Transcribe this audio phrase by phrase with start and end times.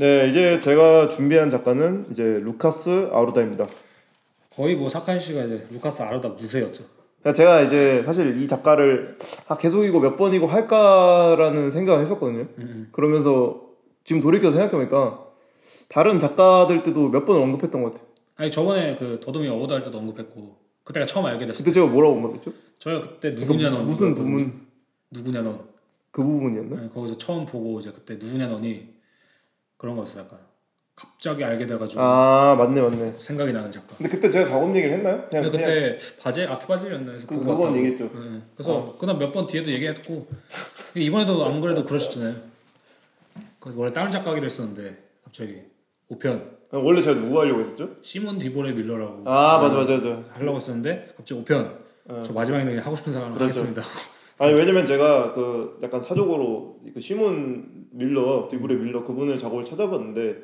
[0.00, 3.66] 네, 이제 제가 준비한 작가는 이제 루카스 아루다입니다.
[4.48, 6.84] 거의 뭐 사칸 씨가 이제 루카스 아루다 무새였죠.
[7.20, 12.46] 그러니까 제가 이제 사실 이 작가를 아, 계속 이거 몇 번이고 할까라는 생각을 했었거든요.
[12.56, 13.60] 음, 그러면서
[14.02, 15.22] 지금 돌이켜 생각해보니까
[15.90, 18.08] 다른 작가들 때도 몇 번 언급했던 것 같아요.
[18.36, 22.14] 아니 저번에 그 더듬이 award 할 때도 언급했고 그때가 처음 알게 때 그때 제가 뭐라고
[22.16, 22.54] 언급했죠?
[22.78, 24.14] 저희가 그때 누구냐 넌 무슨.
[24.14, 24.66] 부분
[25.10, 25.60] 누구냐 넌그
[26.22, 26.80] 부분이었나?
[26.80, 28.98] 네, 거기서 처음 보고 이제 그때 누구냐 넌이
[29.80, 30.38] 그런 거였어 약간
[30.94, 33.14] 갑자기 알게 돼가지고 아 맞네 맞네.
[33.18, 33.96] 생각이 나는 작가.
[33.96, 35.24] 근데 그때 제가 작업 얘기를 했나요?
[35.30, 35.64] 그냥 근데 그냥
[35.96, 37.74] 그때 바제 아트 바젤이었나 해서 그- 그건.
[37.76, 38.04] 얘기했죠.
[38.04, 40.26] 네, 그래서 그다음 몇 번 뒤에도 얘기했고
[40.94, 42.34] 이번에도 안 그래도 그러셨잖아요.
[43.58, 45.62] 그 원래 다른 작가기로 했었는데 갑자기
[46.10, 47.88] 5편 원래 제가 누구 하려고 했었죠?
[48.02, 50.22] 시몬 디보레 밀러라고 아 맞아 맞아 맞아.
[50.32, 52.22] 하려고 했었는데 갑자기 5편 어.
[52.26, 53.44] 저 마지막에 그냥 하고 싶은 사람 그렇죠.
[53.60, 53.82] 하겠습니다.
[54.40, 60.38] 아니 왜냐면 제가 그 약간 사적으로 그 시몬 밀러 디브레 밀러 그분을 작업을 찾아봤는데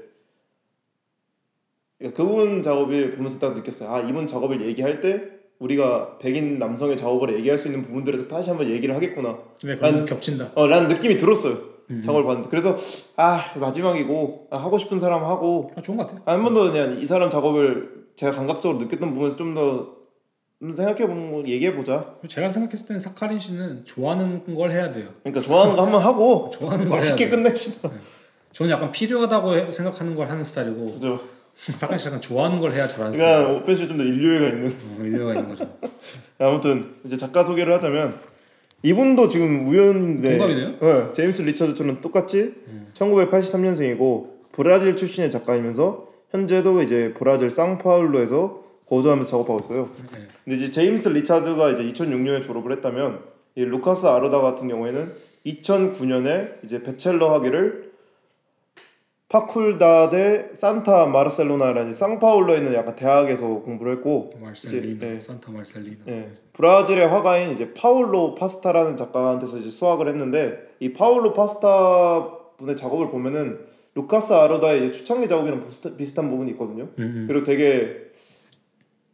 [1.98, 3.88] 그러니까 그분 작업을 보면서 딱 느꼈어요.
[3.90, 5.22] 아 이분 작업을 얘기할 때
[5.58, 9.38] 우리가 백인 남성의 작업을 얘기할 수 있는 부분들에서 다시 한번 얘기를 하겠구나.
[9.62, 10.50] 그런 난- 겹친다.
[10.54, 11.56] 어, 라는 느낌이 들었어요.
[11.88, 12.02] 음.
[12.04, 12.76] 작업을 봤는데 그래서
[13.16, 16.20] 아 마지막이고 아, 하고 싶은 사람 하고 아, 좋은 것 같아.
[16.30, 19.96] 한번 더 그냥 이 사람 작업을 제가 감각적으로 느꼈던 부분에서 좀 더
[20.60, 22.14] 생각해 보는 거 얘기해 보자.
[22.26, 25.08] 제가 생각했을 때는 사카린 씨는 좋아하는 걸 해야 돼요.
[25.22, 27.28] 그러니까 좋아하는 거 한번 하고 좋아하는 걸 맛있게.
[27.28, 27.90] 끝냅시다.
[28.52, 31.20] 저는 약간 필요하다고 해- 생각하는 걸 하는 스타일이고 그죠?
[31.56, 33.36] 사카린 씨 약간 좋아하는 걸 해야 잘하는 스타일.
[33.36, 34.68] 그러니까 오펜시 좀더 인류애가 있는.
[34.68, 35.70] 어, 일리가 있는 거죠.
[36.38, 38.14] 아무튼 이제 작가 소개를 하자면
[38.82, 40.68] 이분도 지금 우연인데 동갑이네요?
[40.80, 42.54] 네, 제임스 리처드처럼 똑같이
[42.94, 49.88] 1983년생이고 브라질 출신의 작가이면서 현재도 이제 브라질 상파울로에서 거주하면서 작업하고 있어요.
[50.12, 50.26] 네.
[50.44, 53.20] 근데 이제 제임스 리차드가 이제 2006년에 졸업을 했다면
[53.56, 55.12] 이 루카스 아르다 같은 경우에는
[55.46, 57.86] 2009년에 이제 베첼러 학위를
[59.28, 65.18] 파쿨다데 산타 마르셀로나라는 상파울로에 있는 약간 대학에서 공부를 했고 이제, 네.
[65.18, 65.96] 산타 말셀리나.
[66.06, 73.10] 예, 브라질의 화가인 이제 파울로 파스타라는 작가한테서 이제 수학을 했는데 이 파울로 파스타 분의 작업을
[73.10, 73.58] 보면은
[73.96, 76.84] 루카스 아르다의 이제 초창기 작업이랑 비슷, 비슷한 부분이 있거든요.
[76.98, 77.24] 음, 음.
[77.26, 78.06] 그리고 되게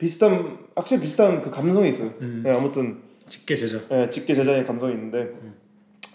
[0.03, 2.13] 비슷한 확실히 비슷한 그 감성이 있어요.
[2.21, 2.43] 음.
[2.45, 2.99] 예, 아무튼
[3.29, 3.79] 직계 제자.
[3.93, 5.31] 예, 직계 제자의 감성이 있는데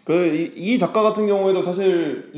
[0.03, 2.33] 그이 작가 같은 경우에도 사실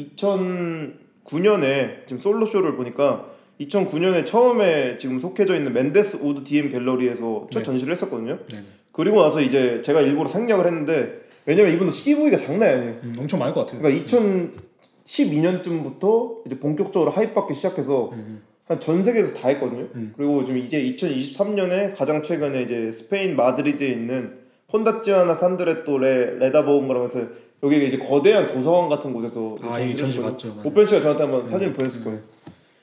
[1.26, 7.60] 2009년에 지금 솔로 쇼를 보니까 2009년에 처음에 지금 속해져 있는 맨데스 우드 DM 갤러리에서 첫
[7.60, 7.66] 네.
[7.66, 8.38] 전시를 했었거든요.
[8.52, 8.64] 네.
[8.92, 13.00] 그리고 나서 이제 제가 일부러 생략을 했는데 왜냐면 이분도 CV가 장난이 아니에요.
[13.04, 13.82] 음, 엄청 많을 것 같아요.
[13.82, 19.88] 그러니까 2012년쯤부터 이제 본격적으로 hype받기 시작해서 음, 한 전 세계에서 다 했거든요.
[19.96, 20.14] 음.
[20.16, 24.34] 그리고 지금 이제 2023년에 가장 최근에 이제 스페인 마드리드에 있는
[24.68, 27.22] 폰다치아나 산드레토레 레다보응가라면서
[27.64, 30.56] 여기 이제 거대한 도서관 같은 곳에서 아, 이 전시 맞죠.
[30.64, 32.20] 오펜 씨가 저한테 한번 사진 보냈을 거예요.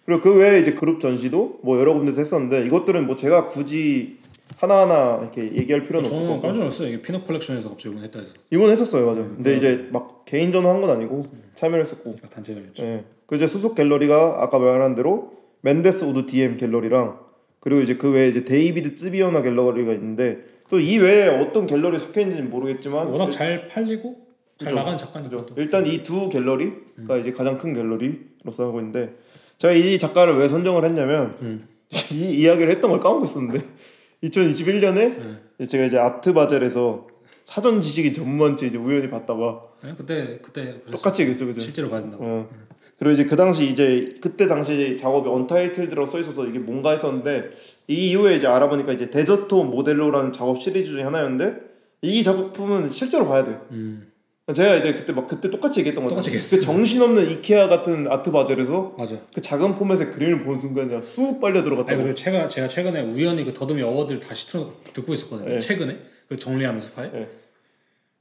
[0.05, 4.19] 그리고 그 외에 이제 그룹 전시도 뭐 여러 군데서 했었는데 이것들은 뭐 제가 굳이
[4.57, 6.89] 하나하나 이렇게 얘기할 필요는 없을 것 저는 같고 깜짝 놀랐어요.
[6.89, 9.29] 이게 피넛 컬렉션에서 갑자기 이번 했다 해서 이건 했었어요, 맞아요.
[9.37, 9.57] 근데 음.
[9.57, 12.85] 이제 막 개인전은 한 건 아니고 참여를 했었고 약간 단체전이었죠.
[12.85, 13.05] 예.
[13.27, 15.33] 그 이제 소속 갤러리가 아까 말한 대로
[15.67, 17.19] 맨데스 우드 DM 갤러리랑
[17.59, 22.21] 그리고 이제 그 외에 이제 데이비드 쯔비오나 갤러리가 있는데 또 이 외에 어떤 갤러리에 속해
[22.23, 24.17] 있는지는 모르겠지만 워낙 잘 팔리고
[24.59, 24.77] 잘 그죠.
[24.77, 24.97] 나간.
[24.97, 25.55] 또.
[25.57, 29.15] 일단 이 두 갤러리가 이제 가장 큰 갤러리로서 하고 있는데
[29.59, 31.69] 제가 이 작가를 왜 선정을 했냐면 음.
[32.13, 33.65] 이 이야기를 했던 걸 까먹고 있었는데
[34.23, 35.67] 2021년에 네.
[35.67, 37.07] 제가 이제 아트 바젤에서
[37.43, 39.95] 사전 지식이 전무한지 이제 우연히 봤다가 네?
[39.97, 40.81] 그때 그때.
[40.91, 41.61] 똑같이 얘기했죠, 그죠?
[41.61, 42.25] 실제로 된다고.
[42.25, 42.49] 어.
[42.99, 47.51] 그리고 이제 그 당시 이제 그때 당시 작업이 언타이틀드라고 써 있어서 이게 뭔가 했었는데
[47.89, 51.57] 이 이후에 이제 알아보니까 이제 데저토 모델로라는 작업 시리즈 중에 하나였는데
[52.03, 53.61] 이 작품은 실제로 봐야 돼요.
[53.73, 54.13] 음.
[54.55, 56.41] 제가 이제 그때 막 그때 똑같이 얘기했던 거 똑같이 같아요.
[56.41, 59.17] 그 정신없는 이케아 같은 아트 바젤에서 맞아.
[59.35, 62.01] 그 작은 포맷의 그림을 보는 순간 그냥 쑥 빨려 아니 들어갔다고.
[62.01, 65.49] 그리고 제가 제가 최근에 우연히 그 더듬이 어워드를 다시 틀어 듣고 있었거든요.
[65.49, 65.59] 네.
[65.59, 67.11] 최근에 그 정리하면서 파일.
[67.11, 67.29] 네.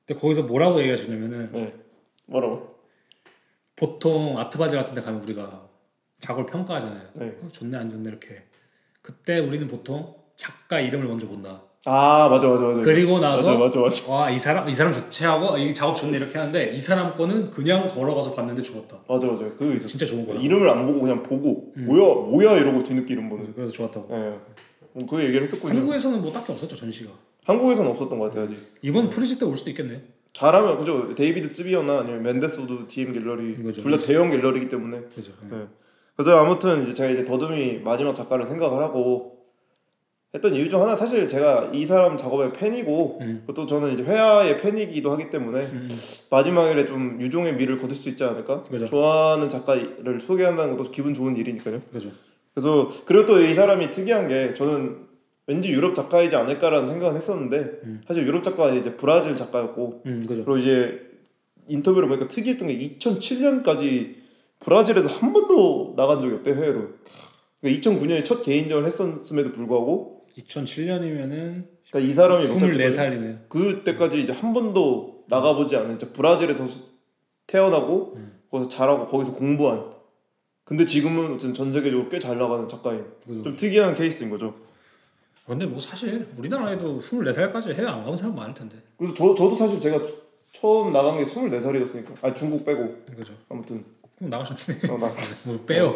[0.07, 1.73] 근데 거기서 뭐라고 얘기하시냐면은 네.
[2.25, 2.74] 뭐라고?
[3.75, 5.67] 보통 아트바지 같은 데 가면 우리가
[6.21, 7.07] 작업을 평가하잖아요.
[7.13, 7.37] 네.
[7.41, 8.43] 어, 좋네 안 좋네 이렇게.
[9.01, 11.61] 그때 우리는 보통 작가 이름을 먼저 본다.
[11.87, 12.79] 아 맞아 맞아 맞아.
[12.81, 14.11] 그리고 나서 맞아 맞아 맞아.
[14.11, 17.87] 와이 사람 이 사람 좋지 하고 이 작업 좋네 이렇게 하는데 이 사람 거는 그냥
[17.87, 18.97] 걸어가서 봤는데 좋았다.
[19.07, 19.87] 맞아 맞아 그거 있었어.
[19.89, 20.39] 진짜 좋은 거야.
[20.39, 21.85] 이름을 안 보고 그냥 보고 음.
[21.85, 23.53] 뭐야 뭐야 이러고 뒤늦게 이름 보는.
[23.53, 24.07] 그래서 좋았다고.
[24.15, 24.39] 예.
[24.99, 25.05] 네.
[25.07, 25.77] 그 얘기를 했었거든요.
[25.79, 27.11] 한국에서는 뭐 딱히 없었죠 전시가.
[27.43, 28.57] 한국에서는 없었던 것 같아요 아직.
[28.81, 30.01] 이번 프리즈 때 올 수도 있겠네.
[30.35, 33.53] 잘하면 그죠 데이비드 쯔비어나 아니면 우드 DM 갤러리.
[33.55, 35.31] 둘 다 대형 갤러리이기 때문에 그죠.
[35.49, 35.65] 네.
[36.15, 39.35] 그래서 아무튼 이제 제가 이제 더듬이 마지막 작가를 생각을 하고
[40.33, 43.45] 했던 이유 중 하나 사실 제가 이 사람 작업의 팬이고 음.
[43.55, 45.89] 또 저는 이제 회화의 팬이기도 하기 때문에 음.
[46.29, 48.61] 마지막에 좀 유종의 미를 거둘 수 있지 않을까?
[48.63, 48.85] 그죠.
[48.85, 51.79] 좋아하는 작가를 소개한다는 것도 기분 좋은 일이니까요.
[51.93, 52.09] 그죠.
[52.53, 55.04] 그래서 그리고 또 이 사람이 특이한 게 저는
[55.47, 58.01] 왠지 유럽 작가이지 않을까라는 생각은 했었는데 음.
[58.07, 60.23] 사실 유럽 작가는 이제 브라질 작가였고 음.
[60.27, 61.01] 그리고 이제
[61.67, 64.15] 인터뷰를 보니까 특이했던 게 2007년까지
[64.59, 66.89] 브라질에서 한 번도 나간 적이 없대 해외로.
[67.61, 73.11] 그러니까 2009년에 첫 개인전을 했었음에도 불구하고 2007년이면은 그러니까 이 사람이 몇 살?
[73.11, 73.49] 24살이네요.
[73.49, 76.83] 그때까지 이제 한 번도 나가보지 않은 이제 브라질에서 수-
[77.47, 78.39] 태어나고 음.
[78.49, 79.91] 거기서 자라고 거기서 공부한.
[80.63, 83.05] 근데 지금은 어쨌든 전 세계적으로 꽤 잘 나가는 작가인.
[83.23, 83.43] 그죠.
[83.43, 84.55] 좀 특이한 케이스인 거죠.
[85.45, 88.77] 근데 뭐 사실 우리나라에도 24살까지 해외 안 가본 사람 많을 텐데.
[88.97, 89.99] 그래서 저 저도 사실 제가
[90.51, 92.13] 처음 나간 게 24살이었으니까.
[92.23, 93.33] 아 중국 빼고 그죠.
[93.49, 93.83] 아무튼
[94.17, 94.91] 그럼 나가셨네.
[94.91, 95.11] 어, 나
[95.45, 95.95] 뭐 빼요.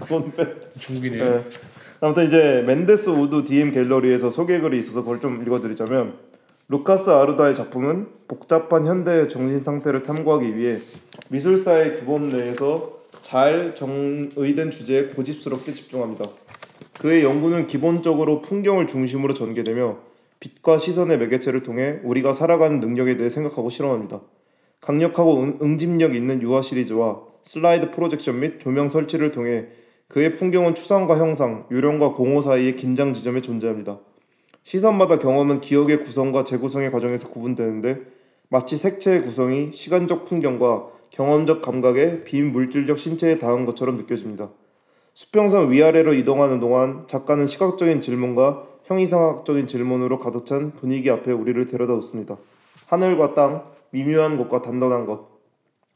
[0.00, 0.46] 그건 빼.
[0.78, 1.38] 중국이네요.
[1.38, 1.44] 네.
[2.00, 6.14] 아무튼 이제 멘데스 우드 DM 갤러리에서 소개글이 있어서 그걸 좀 읽어드리자면
[6.68, 10.78] 루카스 아루다의 작품은 복잡한 현대의 정신 상태를 탐구하기 위해
[11.30, 16.24] 미술사의 규범 내에서 잘 정의된 주제에 고집스럽게 집중합니다.
[16.98, 19.98] 그의 연구는 기본적으로 풍경을 중심으로 전개되며
[20.40, 24.20] 빛과 시선의 매개체를 통해 우리가 살아가는 능력에 대해 생각하고 실험합니다.
[24.80, 29.66] 강력하고 응, 응집력 있는 유화 시리즈와 슬라이드 프로젝션 및 조명 설치를 통해
[30.08, 33.98] 그의 풍경은 추상과 형상, 유령과 공허 사이의 긴장 지점에 존재합니다.
[34.62, 38.00] 시선마다 경험은 기억의 구성과 재구성의 과정에서 구분되는데
[38.48, 44.50] 마치 색채의 구성이 시간적 풍경과 경험적 감각의 비물질적 신체에 닿은 것처럼 느껴집니다.
[45.16, 51.94] 수평선 위아래로 이동하는 동안 작가는 시각적인 질문과 형이상학적인 질문으로 가득 찬 분위기 앞에 우리를 데려다
[51.94, 52.36] 놓습니다.
[52.88, 55.26] 하늘과 땅, 미묘한 것과 단단한 것,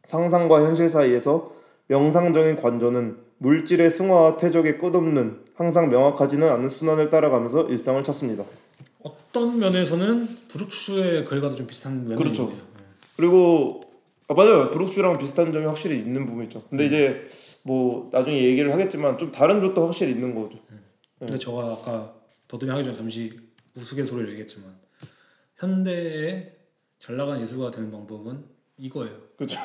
[0.04, 1.52] 상상과 현실 사이에서
[1.88, 8.44] 명상적인 관조는 물질의 승화와 퇴적의 끝없는 항상 명확하지는 않은 순환을 따라가면서 일상을 찾습니다.
[9.04, 12.44] 어떤 면에서는 브룩슈의 글과도 좀 비슷한 면이 그렇죠.
[12.44, 12.58] 있네요.
[13.18, 13.82] 그리고
[14.28, 16.62] 아 맞아요 브룩스랑 비슷한 점이 확실히 있는 부분 있죠.
[16.70, 17.28] 근데 이제
[17.64, 20.58] 뭐 나중에 얘기를 하겠지만 좀 다른 점도 확실히 있는 거죠.
[21.18, 22.14] 근데 저가 아까
[22.48, 23.38] 더듬이 하기 전에 잠시
[23.74, 24.74] 우스갯소리를 얘기했지만
[25.56, 26.56] 현대에
[26.98, 28.44] 잘 나가는 예술가가 되는 방법은
[28.78, 29.14] 이거예요.
[29.36, 29.58] 그렇죠.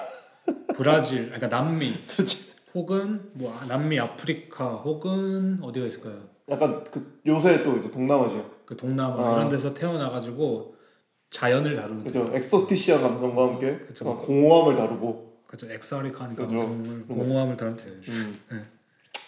[0.75, 2.55] 브라질, 그러니까 남미, 그렇지.
[2.73, 6.19] 혹은 뭐 아- 남미, 아프리카, 혹은 어디가 있을까요?
[6.49, 9.31] 약간 그 요새 또 이제 동남아시아 그 동남아 아.
[9.33, 10.75] 이런 데서 태어나 가지고
[11.31, 14.07] 자연을 다루는 그죠 exotic한 감성과 함께 그쵸.
[14.07, 16.35] 어, 공허함을 다루고 그죠 엑사리칸.
[16.35, 18.39] 감성을 공허함을 다룬 테 음.
[18.51, 18.57] 네.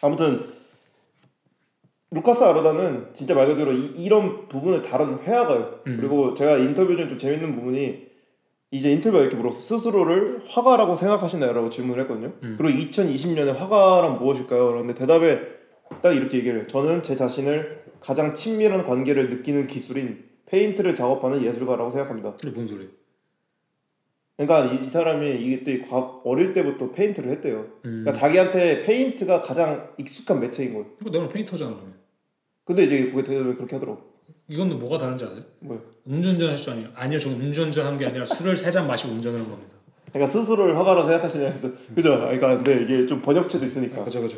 [0.02, 0.42] 아무튼
[2.12, 5.82] 루카스 아루다는 진짜 말 그대로 이, 런 부분을 다룬 회화가요.
[5.88, 5.98] 음.
[6.00, 8.08] 그리고 제가 인터뷰 중에 좀 재밌는 부분이
[8.72, 9.60] 이제 인터뷰어가 이렇게 물었어.
[9.60, 12.34] 스스로를 화가라고 생각하시나요?라고 질문을 했거든요.
[12.44, 12.56] 음.
[12.58, 14.68] 그리고 2020년에 화가란 무엇일까요?
[14.68, 15.42] 그런데 대답에
[16.02, 16.68] 딱 이렇게 얘기를 해요.
[16.68, 22.36] 저는 제 자신을 가장 친밀한 관계를 느끼는 기술인 페인트를 작업하는 예술가라고 생각합니다.
[22.36, 22.90] 근데 뭔 소리?
[24.38, 27.60] 그러니까 이, 이 사람이 이게 또 이 과- 어릴 때부터 페인트를 했대요.
[27.86, 28.04] 음.
[28.04, 30.86] 그러니까 자기한테 페인트가 가장 익숙한 매체인 거예요.
[31.00, 31.94] 그리고 내가 painter잖아 그러면.
[32.64, 34.02] 근데 이제 그게 대답을 그렇게 하더라고.
[34.50, 35.44] 이건 뭐가 다른지 아세요?
[35.60, 35.82] 뭐요?
[36.08, 36.90] 음주운전 하신 거 아니에요?
[36.96, 39.72] 아니요, 저는 음주운전 한게 아니라 술을 세 잔 마시고 운전을 한 겁니다.
[40.12, 42.18] 그러니까 스스로를 화가로 생각하시냐 해서 그죠?
[42.20, 44.38] 그러니까 근데 이게 좀 번역체도 있으니까 그죠, 그죠.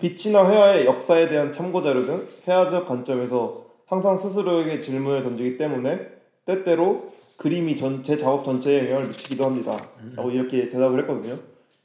[0.00, 6.08] 빛이나 회화의 역사에 대한 참고 자료 등 회화적 관점에서 항상 스스로에게 질문을 던지기 때문에
[6.46, 9.88] 때때로 그림이 전 제 작업 전체에 영향을 미치기도 합니다.
[10.16, 11.36] 라고 이렇게 대답을 했거든요.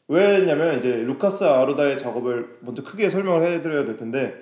[0.08, 4.34] 왜냐면 이제 루카스 아루다의 작업을 먼저 크게 설명을 해드려야 될 텐데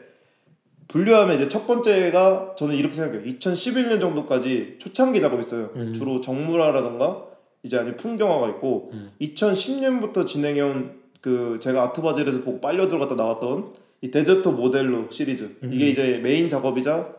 [0.88, 3.24] 분류하면 이제 첫 번째가 저는 이렇게 생각해요.
[3.24, 5.72] 2011년 정도까지 초창기 작업이 있어요.
[5.76, 5.94] 음.
[5.94, 7.26] 주로 정물화라던가
[7.64, 9.12] 이제 아니 풍경화가 있고 음.
[9.22, 15.74] 2010년부터 진행해온 그 제가 아트바젤에서 보고 빨려 들어갔다 나왔던 이 Deserto-Modelo 시리즈 음.
[15.74, 17.14] 이게 이제 메인 작업이자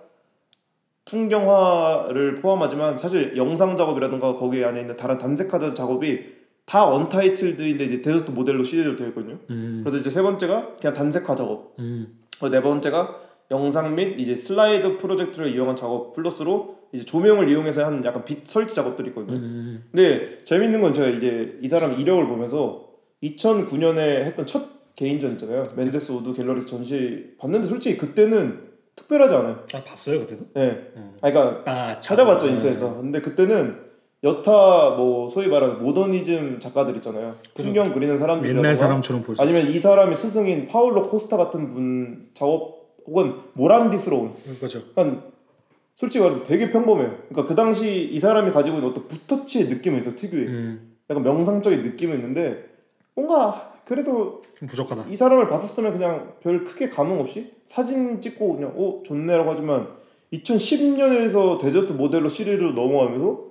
[1.09, 8.63] 풍경화를 포함하지만 사실 영상 작업이라든가 거기 안에 있는 다른 단색화자 작업이 다 Untitled인데 이제 Deserto-Modelo
[8.63, 9.39] 시리즈로 되어 있거든요.
[9.51, 13.17] 음, 그래서 이제 세 번째가 그냥 단색화 작업, 음, 그리고 네 번째가
[13.51, 18.75] 영상 및 이제 슬라이드 프로젝트를 이용한 작업 플러스로 이제 조명을 이용해서 하는 약간 빛 설치
[18.75, 19.39] 작업들이 있거든요.
[19.39, 22.89] 음, 근데 재밌는 건 제가 이제 이 사람 이력을 보면서
[23.23, 25.69] 2009년에 했던 첫 개인전 있잖아요.
[25.75, 28.69] 멘데스 우드 갤러리에서 전시 봤는데 솔직히 그때는
[28.99, 29.53] 특별하지 않아요.
[29.75, 30.45] 아 봤어요 그때도?
[30.55, 30.91] 네.
[30.97, 31.15] 음.
[31.21, 32.97] 아 그러니까 아 찾아봤죠 참- 인터넷에서.
[32.97, 33.87] 근데 그때는
[34.25, 34.51] 여타
[34.97, 37.37] 뭐 소위 말하는 모더니즘 작가들 있잖아요.
[37.55, 39.43] 풍경 그리는 사람들 옛날 사람처럼 볼 수.
[39.43, 44.83] 아니면 이 사람의 스승인 파울로 코스타 같은 분 작업 혹은 모란디스러운 그렇죠.
[45.97, 47.11] 솔직히 말해서 되게 평범해요.
[47.29, 50.47] 그러니까 그 당시 이 사람이 가지고 있는 어떤 붓터치의 느낌이 있어 특유의.
[50.47, 52.65] 음, 약간 명상적인 느낌이 있는데
[53.15, 55.07] 뭔가 그래도 좀 부족하다.
[55.09, 59.89] 이 사람을 봤었으면 그냥 별 크게 감흥 없이 사진 찍고 그냥 어 좋네라고 하지만
[60.31, 63.49] 2010년에서 Desert Modelo 시리즈로 넘어가면서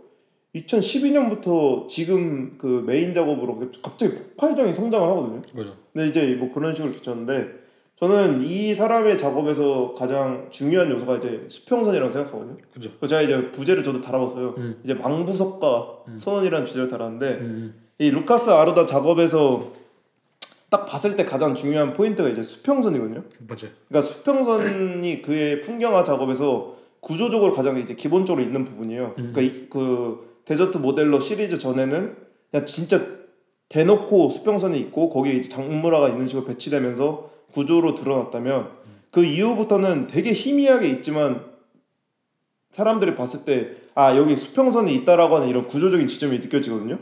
[0.53, 5.41] 2012년부터 지금 그 메인 작업으로 갑자기 폭발적인 성장을 하거든요.
[5.41, 5.75] 그죠.
[5.91, 7.65] 근데 이제 뭐 그런 식으로 비쳤는데
[7.99, 12.57] 저는 이 사람의 작업에서 가장 중요한 요소가 이제 수평선이라고 생각하거든요.
[12.71, 12.91] 그죠.
[13.07, 14.53] 제가 이제 부제를 저도 달아봤어요.
[14.57, 14.79] 음.
[14.83, 16.19] 이제 망부석과 음.
[16.19, 17.87] 선원이라는 주제를 달았는데 음.
[17.97, 19.76] 이 루카스 아르다 작업에서
[20.69, 23.23] 딱 봤을 때 가장 중요한 포인트가 이제 수평선이거든요.
[23.47, 23.71] 맞아요.
[23.87, 29.15] 그러니까 수평선이 그의 풍경화 작업에서 구조적으로 가장 이제 기본적으로 있는 부분이에요.
[29.17, 29.33] 음.
[29.33, 32.15] 그러니까 이, 그 데저트 모델러 시리즈 전에는
[32.51, 33.01] 그냥 진짜
[33.69, 38.71] 대놓고 수평선이 있고 거기에 이제 장무라가 있는 식으로 배치되면서 구조로 드러났다면
[39.11, 41.45] 그 이후부터는 되게 희미하게 있지만
[42.71, 46.99] 사람들이 봤을 때 아 여기 수평선이 있다라고 하는 이런 구조적인 지점이 느껴지거든요.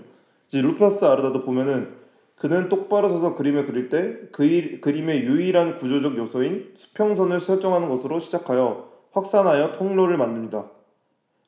[0.47, 1.89] 이제 루파스 아르다도 보면은
[2.35, 8.91] 그는 똑바로 서서 그림을 그릴 때 그 그림의 유일한 구조적 요소인 수평선을 설정하는 것으로 시작하여
[9.11, 10.69] 확산하여 통로를 만듭니다.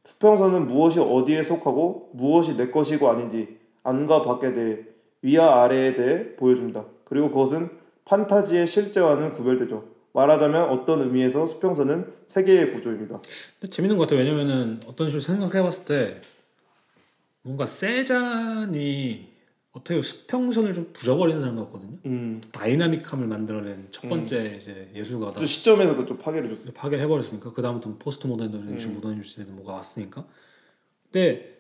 [0.05, 4.77] 수평선은 무엇이 어디에 속하고 무엇이 내 것이고 아닌지 안과 밖에 대해
[5.21, 6.85] 위와 아래에 대해 보여줍니다.
[7.03, 7.69] 그리고 그것은
[8.05, 9.83] 판타지의 실제와는 구별되죠.
[10.13, 13.19] 말하자면 어떤 의미에서 수평선은 세계의 구조입니다.
[13.59, 14.19] 근데 재밌는 것 같아요.
[14.19, 16.21] 왜냐면은 어떤 식으로 생각해봤을 때
[17.41, 19.27] 뭔가 세잔이
[19.77, 21.97] 어떻게 수평선을 좀 부숴버리는 사람 같거든요.
[22.05, 25.39] 음, dynamic함을 만들어낸 첫 번째 이제 예술가다.
[25.39, 26.73] 그 시점에서도 좀 파괴를 줬어요.
[26.73, 30.25] 파괴를 해버렸으니까 그 다음부터 포스트 모더니즘, 모더니즘 시대는 뭐가 왔으니까.
[31.03, 31.56] 근데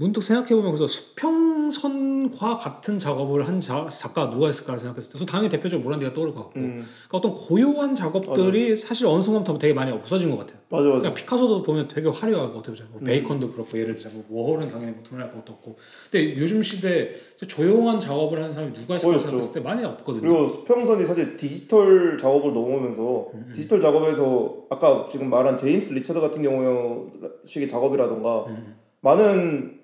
[0.00, 5.82] 문득 생각해보면 그래서 수평선과 같은 작업을 한 자, 작가가 누가 있을까 생각했을 때 당연히 대표적으로
[5.82, 10.30] 모란디가 떠오를 것 같고 음, 그러니까 어떤 고요한 작업들이 사실 어느 순간부터 되게 많이 없어진
[10.30, 10.60] 것 같아요.
[10.68, 10.98] 맞아 맞아.
[11.00, 13.04] 그러니까 피카소도 보면 되게 화려하고 어떻게 보면 뭐 음.
[13.06, 15.76] 베이컨도 그렇고 예를 들자면 뭐 워홀은 당연히 뭐 드러날 것도 없고
[16.12, 17.16] 근데 요즘 시대
[17.48, 19.18] 조용한 작업을 하는 사람이 누가 있을까.
[19.18, 20.20] 생각했을 때 많이 없거든요.
[20.20, 23.52] 그리고 수평선이 사실 디지털 작업으로 넘어오면서 음, 음.
[23.52, 29.77] 디지털 작업에서 아까 지금 말한 제임스 리처드 같은 경우식의 작업이라던가 음, 많은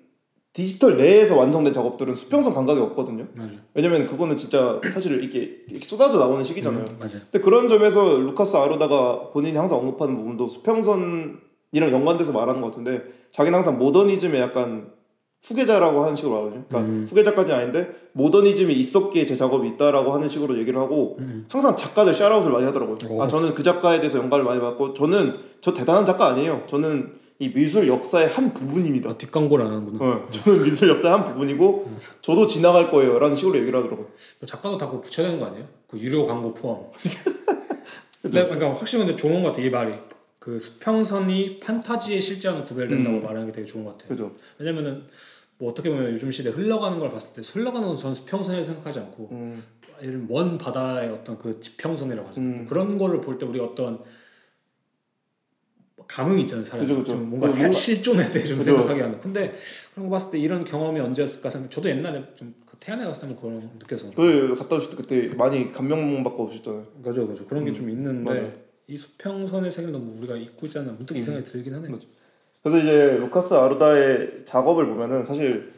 [0.55, 3.27] 디지털 내에서 완성된 작업들은 수평선 감각이 없거든요.
[3.35, 3.51] 맞아요.
[3.73, 6.85] 왜냐면 그거는 진짜 사실 이렇게, 이렇게 쏟아져 나오는 시기잖아요.
[6.89, 7.19] 음, 맞아요.
[7.29, 13.53] 근데 그런 점에서 루카스 아르다가 본인이 항상 언급하는 부분도 수평선이랑 연관돼서 말하는 것 같은데 자기는
[13.53, 14.93] 항상 모더니즘의 약간
[15.43, 16.63] 후계자라고 하는 식으로 말하거든요.
[16.69, 17.05] 그러니까 음.
[17.09, 22.49] 후계자까지 아닌데 모더니즘이 있었기에 제 작업이 있다라고 하는 식으로 얘기를 하고 음, 항상 작가들 샤라웃을
[22.53, 22.95] 많이 하더라고요.
[23.09, 23.21] 오.
[23.21, 26.63] 아 저는 그 작가에 대해서 영감을 많이 받고 저는 저 대단한 작가 아니에요.
[26.67, 29.09] 저는 이 미술 역사의 한 부분입니다.
[29.09, 30.05] 아, 뒷광고를 안 하는구나.
[30.05, 34.07] 어, 저는 미술 역사의 한 부분이고 저도 지나갈 거예요 라는 식으로 얘기를 하더라고요.
[34.45, 35.67] 작가도 다 그거 붙여야 되는 거 아니에요?
[35.87, 36.83] 그 유료 광고 포함.
[38.21, 39.91] 근데 그러니까 확실히 근데 좋은 것 같아 이 말이.
[40.39, 43.23] 그 수평선이 판타지의 실제와는 구별된다고 음.
[43.23, 44.09] 말하는 게 되게 좋은 것 같아요.
[44.09, 44.31] 그죠?
[44.59, 45.03] 왜냐면은
[45.57, 49.29] 뭐 어떻게 보면 요즘 시대 흘러가는 걸 봤을 때 흘러가는 건 저는 수평선이라고 생각하지 않고
[49.31, 49.63] 음,
[50.03, 52.39] 예를 먼 바다의 어떤 그 지평선이라고 하죠.
[52.39, 52.65] 음.
[52.69, 53.99] 그런 거를 볼 때 우리가 어떤
[56.07, 56.65] 감흥이 있잖아요.
[56.65, 57.11] 사람 그죠, 그죠.
[57.13, 58.71] 좀 뭔가 그 사- 뭔가- 실존에 대해 좀 그죠.
[58.71, 59.19] 생각하게 하는.
[59.19, 59.53] 근데
[59.93, 61.71] 그런 거 봤을 때 이런 경험이 언제였을까 생각.
[61.71, 64.09] 저도 옛날에 좀그 태안에 갔을 때 그런 거 느껴서.
[64.15, 66.85] 그 갔다 오실 때 그때 많이 감명 받고 오셨잖아요.
[67.03, 67.45] 그죠, 그죠.
[67.45, 68.51] 그런 게 음, 좀 있는데 맞아요.
[68.87, 70.91] 이 수평선의 세계를 너무 우리가 잊고 있잖아.
[70.91, 71.91] 문득 이 생각이 들긴 하네요.
[71.91, 72.03] 맞아.
[72.61, 75.73] 그래서 이제 루카스 아르다의 작업을 보면은 사실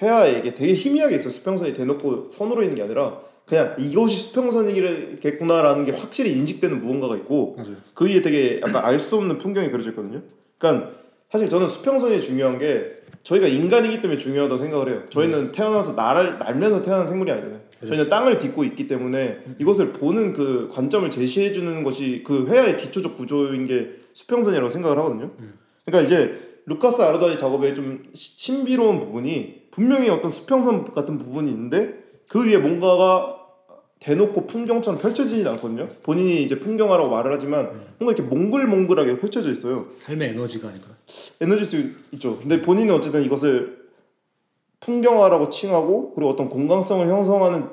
[0.00, 1.30] 회화에 이게 되게 희미하게 있어요.
[1.30, 7.74] 수평선이 대놓고 선으로 있는 게 아니라 그냥 이것이 수평선이겠구나라는 게 확실히 인식되는 무언가가 있고 맞아요.
[7.94, 10.22] 그 위에 되게 약간 알 수 없는 풍경이 그려져 있거든요.
[10.58, 10.92] 그러니까
[11.28, 15.02] 사실 저는 수평선이 중요한 게 저희가 인간이기 때문에 중요하다고 생각을 해요.
[15.10, 17.60] 저희는 태어나서 날 날면서 태어난 생물이 아니잖아요.
[17.80, 17.86] 그죠.
[17.88, 23.16] 저희는 땅을 딛고 있기 때문에 이것을 보는 그 관점을 제시해 주는 것이 그 회화의 기초적
[23.16, 25.30] 구조인 게 수평선이라고 생각을 하거든요.
[25.40, 25.54] 음.
[25.84, 31.94] 그러니까 이제 루카스 아르다의 작업에 좀 시- 신비로운 부분이 분명히 어떤 수평선 같은 부분이 있는데
[32.28, 33.39] 그 위에 뭔가가
[34.00, 35.86] 대놓고 풍경처럼 펼쳐지진 않거든요.
[36.02, 39.86] 본인이 이제 풍경화라고 말을 하지만 뭔가 이렇게 몽글몽글하게 펼쳐져 있어요.
[39.96, 40.88] 삶의 에너지가 아닐까.
[41.40, 41.76] 에너지 수
[42.12, 42.38] 있죠.
[42.38, 43.78] 근데 본인은 어쨌든 이것을
[44.80, 47.68] 풍경화라고 칭하고 그리고 어떤 공간성을 형성하는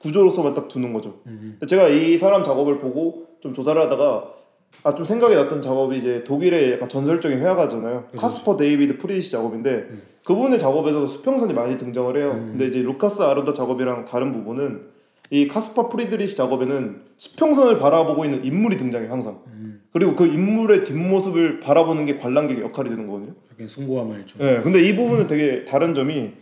[0.00, 1.20] 구조로서만 딱 두는 거죠.
[1.26, 1.56] 음.
[1.60, 4.34] 근데 제가 이 사람 작업을 보고 좀 조사를 하다가
[4.82, 8.06] 아 좀 생각이 났던 작업이 이제 독일의 약간 전설적인 회화가잖아요.
[8.06, 8.16] 그죠.
[8.16, 10.02] 카스퍼 데이비드 프리드리히 작업인데 음.
[10.26, 12.32] 그분의 작업에서 수평선이 많이 등장을 해요.
[12.34, 12.46] 음.
[12.56, 14.90] 근데 이제 루카스 아르다 작업이랑 다른 부분은
[15.30, 19.40] 이 카스퍼 프리드리히 작업에는 수평선을 바라보고 있는 인물이 등장해요 항상.
[19.46, 19.82] 음.
[19.92, 23.34] 그리고 그 인물의 뒷모습을 바라보는 게 관람객의 역할이 되는 거거든요.
[23.52, 24.40] 약간 숭고함을 좀.
[24.40, 26.32] 네, 근데 이 부분은 되게 다른 점이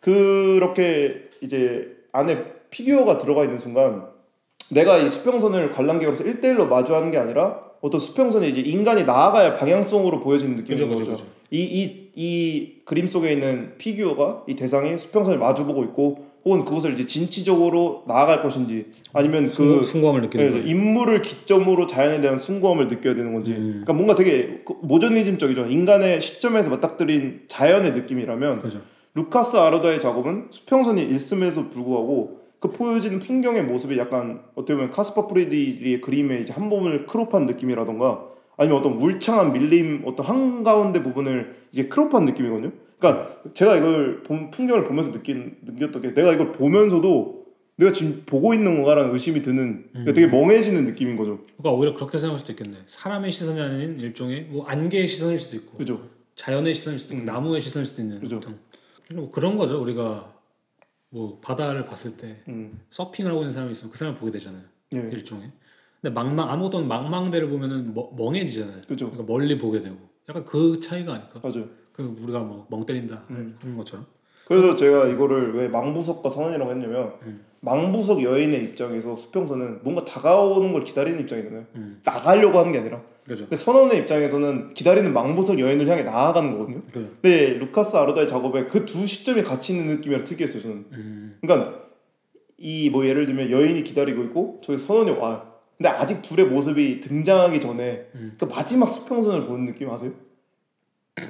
[0.00, 4.06] 그렇게 이제 안에 피규어가 들어가 있는 순간
[4.70, 10.56] 내가 이 수평선을 관람객으로서 1대1로 마주하는 게 아니라 어떤 수평선이 이제 인간이 나아가야 방향성으로 보여지는
[10.56, 11.10] 느낌인 그죠, 거죠.
[11.12, 11.26] 그죠.
[11.50, 18.42] 이이이 그림 속에 있는 피규어가 이 대상이 수평선을 마주보고 있고 혹은 그것을 이제 진취적으로 나아갈
[18.42, 20.66] 것인지 아니면 그 숭고, 숭고함을 느끼는 네, 거예요.
[20.66, 23.82] 인물을 기점으로 자연에 대한 숭고함을 느껴야 되는 건지 음.
[23.84, 28.80] 그러니까 뭔가 되게 그 모더니즘적이죠 인간의 시점에서 맞닥뜨린 자연의 느낌이라면 그죠.
[29.14, 36.00] 루카스 아르다의 작업은 수평선이 있음에도 불구하고 그 보여지는 풍경의 모습이 약간 어떻게 보면 카스퍼 프리디의
[36.00, 38.24] 그림의 이제 한 부분을 crop한 느낌이라던가
[38.56, 42.72] 아니면 어떤 울창한 밀림 어떤 한가운데 부분을 이게 크롭한 느낌이거든요.
[42.98, 47.44] 그러니까 제가 이걸 본- 풍경을 보면서 느낀 느꼈던 게 내가 이걸 보면서도
[47.76, 51.42] 내가 지금 보고 있는 건가라는 의심이 드는 그러니까 되게 멍해지는 느낌인 거죠.
[51.58, 52.78] 그러니까 오히려 그렇게 생각할 수도 있겠네.
[52.86, 56.08] 사람의 시선이 아닌 일종의 뭐 안개의 시선일 수도 있고 그죠?
[56.36, 58.36] 자연의 시선일 수도 있고 나무의 시선일 수도 있는 그죠.
[58.36, 58.58] 어떤
[59.12, 59.80] 뭐 그런 거죠.
[59.82, 60.32] 우리가
[61.10, 62.80] 뭐 바다를 봤을 때 음.
[62.90, 64.62] 서핑을 하고 있는 사람이 있으면 그 사람을 보게 되잖아요.
[64.94, 64.98] 예.
[65.12, 65.50] 일종의.
[66.00, 68.82] 근데 망망 아무것도 망망대를 보면은 멍- 멍해지잖아요.
[68.86, 69.10] 그죠.
[69.10, 69.96] 그러니까 멀리 보게 되고
[70.28, 71.40] 약간 그 차이가 아닐까?
[71.42, 71.68] 맞아요.
[71.94, 73.56] 그 우리가 뭐 멍 때린다 음.
[73.60, 74.06] 하는 것처럼.
[74.46, 77.44] 그래서 제가 이거를 왜 망부석과 선언이라고 했냐면 음.
[77.60, 81.64] 망부석 여인의 입장에서 수평선은 뭔가 다가오는 걸 기다리는 입장이잖아요.
[81.76, 82.00] 음.
[82.04, 83.00] 나가려고 하는 게 아니라.
[83.26, 83.44] 그죠.
[83.44, 86.82] 근데 선원의 입장에서는 기다리는 망부석 여인을 향해 나아가는 거거든요.
[86.92, 87.08] 그죠.
[87.22, 90.76] 근데 루카스 아르다의 작업에 그 두 시점이 같이 있는 느낌이라 특이했어요 저는.
[90.92, 91.38] 음.
[91.40, 91.84] 그러니까
[92.58, 95.52] 이 뭐 예를 들면 여인이 기다리고 있고 저기 선원이 와요.
[95.78, 98.34] 근데 아직 둘의 모습이 등장하기 전에 음.
[98.38, 100.12] 그 마지막 수평선을 보는 느낌 아세요?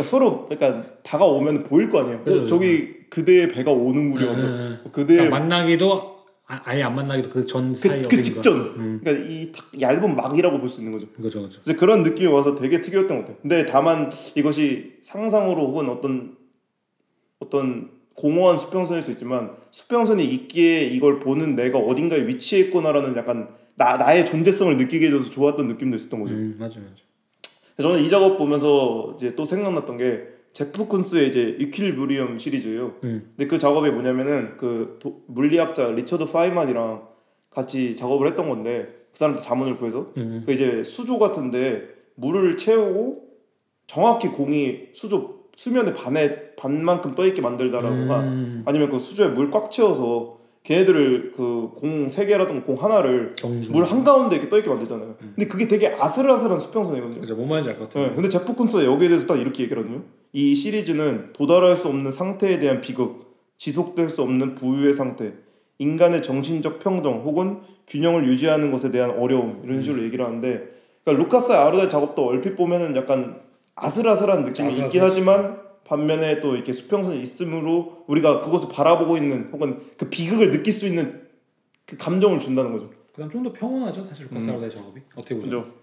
[0.00, 2.22] 그러니까 서로 그러니까 다가오면 보일 거 아니에요.
[2.24, 4.36] 그죠, 어, 저기 그대의 배가 오는구려.
[4.36, 4.76] 네, 네, 네.
[4.92, 8.22] 그대의 그러니까 만나기도 아, 아예 안 만나기도 그 전 사이 그, 그 어딘가.
[8.22, 8.54] 직전.
[8.76, 9.00] 음.
[9.02, 11.06] 그러니까 이탁 얇은 막이라고 볼 수 있는 거죠.
[11.20, 11.60] 그죠 그죠.
[11.62, 13.36] 이제 그런 느낌이 와서 되게 특이했던 것 같아요.
[13.42, 16.36] 근데 다만 이것이 상상으로 혹은 어떤
[17.38, 23.96] 어떤 공허한 수평선일 수 있지만 수평선이 있기에 이걸 보는 내가 어딘가에 위치해 있구나라는 약간 나,
[23.96, 26.34] 나의 존재성을 느끼게 해줘서 좋았던 느낌도 있었던 거죠.
[26.34, 27.02] 음 맞아 맞아.
[27.80, 30.22] 저는 이 작업 보면서 이제 또 생각났던 게
[30.52, 32.94] 제프 쿤스의 이제 이퀄브리엄 시리즈예요.
[33.04, 33.32] 음.
[33.36, 37.02] 근데 그 작업이 뭐냐면은 그 도- 물리학자 리처드 파이만이랑
[37.50, 40.42] 같이 작업을 했던 건데 그 사람한테 자문을 구해서 음.
[40.44, 41.84] 그 이제 수조 같은데
[42.16, 43.24] 물을 채우고
[43.86, 48.62] 정확히 공이 수조 수면의 반에 반만큼 떠 있게 만들다라던가 음.
[48.66, 53.72] 아니면 그 수조에 물 꽉 채워서 걔네들을 그 공 세 개라든가 공 하나를 정중.
[53.74, 55.16] 물 한가운데 이렇게 떠 있게 만들잖아요.
[55.18, 57.20] 근데 그게 되게 아슬아슬한 수평선이거든요.
[57.20, 57.34] 그죠.
[57.34, 58.00] 뭔 말인지 알 것 같아.
[58.00, 60.02] 네, 근데 제프 쿤스가 여기에 대해서 딱 이렇게 얘기하거든요.
[60.32, 65.32] 이 시리즈는 도달할 수 없는 상태에 대한 비극, 지속될 수 없는 부유의 상태,
[65.78, 70.68] 인간의 정신적 평정 혹은 균형을 유지하는 것에 대한 어려움 이런 식으로 얘기를 하는데,
[71.04, 73.40] 그러니까 루카스 아르다의 작업도 얼핏 보면은 약간
[73.74, 74.98] 아슬아슬한 느낌이 있긴 아슬아슬하지.
[75.00, 75.58] 하지만
[75.90, 81.22] 반면에 또 이렇게 수평선이 있으므로 우리가 그것을 바라보고 있는 혹은 그 비극을 느낄 수 있는
[81.84, 82.90] 그 감정을 준다는 거죠.
[83.12, 84.70] 그다음 좀 더 평온하죠 사실 루카스 음.
[84.70, 85.64] 작업이 어떻게 보죠?
[85.64, 85.74] 그죠.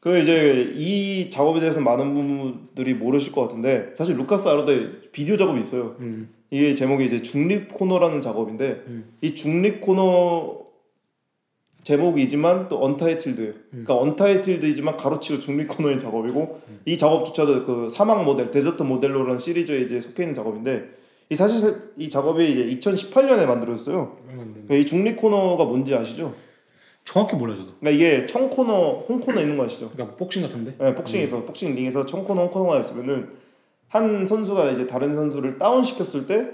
[0.00, 5.58] 그 이제 이 작업에 대해서 많은 분들이 모르실 것 같은데 사실 루카스 아르다의 비디오 작업이
[5.58, 5.96] 있어요.
[6.00, 6.28] 음.
[6.50, 9.12] 이게 제목이 이제 중립 코너라는 작업인데 음.
[9.22, 10.66] 이 중립 코너
[11.92, 13.54] 제목이지만 또 untitled.
[13.70, 20.00] 그러니까 untitled이지만 가로치고 중립 코너인 작업이고 이 작업조차도 그 사막 모델, Desert Modelo라는 시리즈에 이제
[20.02, 20.90] 속해 있는 작업인데
[21.30, 24.12] 이 사실 이 작업이 이제 2018년에 만들어졌어요.
[24.26, 26.34] 그러니까 이 중립 코너가 뭔지 아시죠?
[27.04, 27.72] 정확히 몰라 저도.
[27.80, 29.88] 그러니까 이게 청 코너, 홍 코너 있는 거 아시죠?
[29.90, 30.74] 그러니까 복싱 같은데.
[30.78, 33.30] 네, 복싱에서 복싱 링에서 청 코너 홍 코너가 있으면은
[33.88, 36.50] 한 선수가 이제 다른 선수를 다운 시켰을 때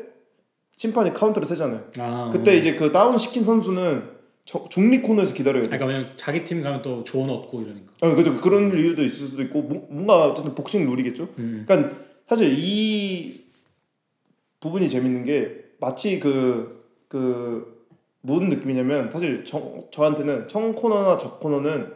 [0.76, 1.80] 심판이 카운터를 세잖아요.
[1.98, 2.30] 아.
[2.32, 2.58] 그때 음.
[2.58, 4.13] 이제 그 다운 시킨 선수는 저-
[4.68, 5.68] 중립 코너에서 기다려야 돼.
[5.68, 7.92] 그러니까 왜냐면 자기 팀 가면 또 조언 얻고 이러니까.
[8.02, 8.38] 어, 그죠.
[8.40, 11.28] 그런 이유도 있을 수도 있고 뭐- 뭔가 어쨌든 복싱 룰이겠죠.
[11.38, 11.64] 음.
[11.66, 11.96] 그러니까
[12.28, 13.44] 사실 이
[14.61, 17.85] 부분이 재밌는 게 마치 그그
[18.20, 21.92] 무슨 느낌이냐면 사실 저, 저한테는 청 코너나 적 코너는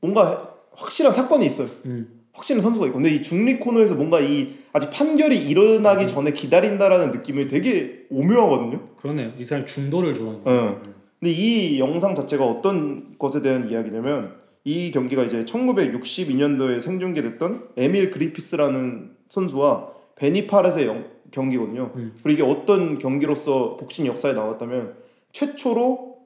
[0.00, 1.68] 뭔가 확실한 사건이 있어요.
[1.86, 2.20] 음.
[2.32, 7.48] 확실한 선수가 있고 근데 이 중립 코너에서 뭔가 이 아직 판결이 일어나기 전에 기다린다라는 느낌이
[7.48, 8.88] 되게 오묘하거든요.
[8.96, 9.32] 그러네요.
[9.38, 10.42] 이 사람 중도를 좋아하는.
[10.46, 10.99] 응.
[11.20, 19.10] 근데 이 영상 자체가 어떤 것에 대한 이야기냐면 이 경기가 이제 1962년도에 생중계됐던 에밀 그리피스라는
[19.28, 21.92] 선수와 베니 파렛의 영- 경기거든요.
[21.96, 22.12] 음.
[22.22, 24.94] 그리고 이게 어떤 경기로서 복싱 역사에 나왔다면
[25.32, 26.16] 최초로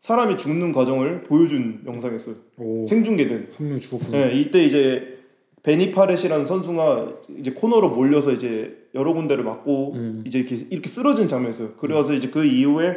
[0.00, 2.36] 사람이 죽는 과정을 보여준 영상이었어요.
[2.58, 2.86] 오.
[2.86, 3.48] 생중계된.
[3.56, 4.26] 한명 죽었구나.
[4.26, 5.18] 네, 이때 이제
[5.62, 10.24] 베니 파렛이라는 선수가 이제 코너로 몰려서 이제 여러 군데를 맞고 음.
[10.26, 11.72] 이제 이렇게 이렇게 쓰러진 장면이었어요.
[11.78, 12.96] 그래서 이제 그 이후에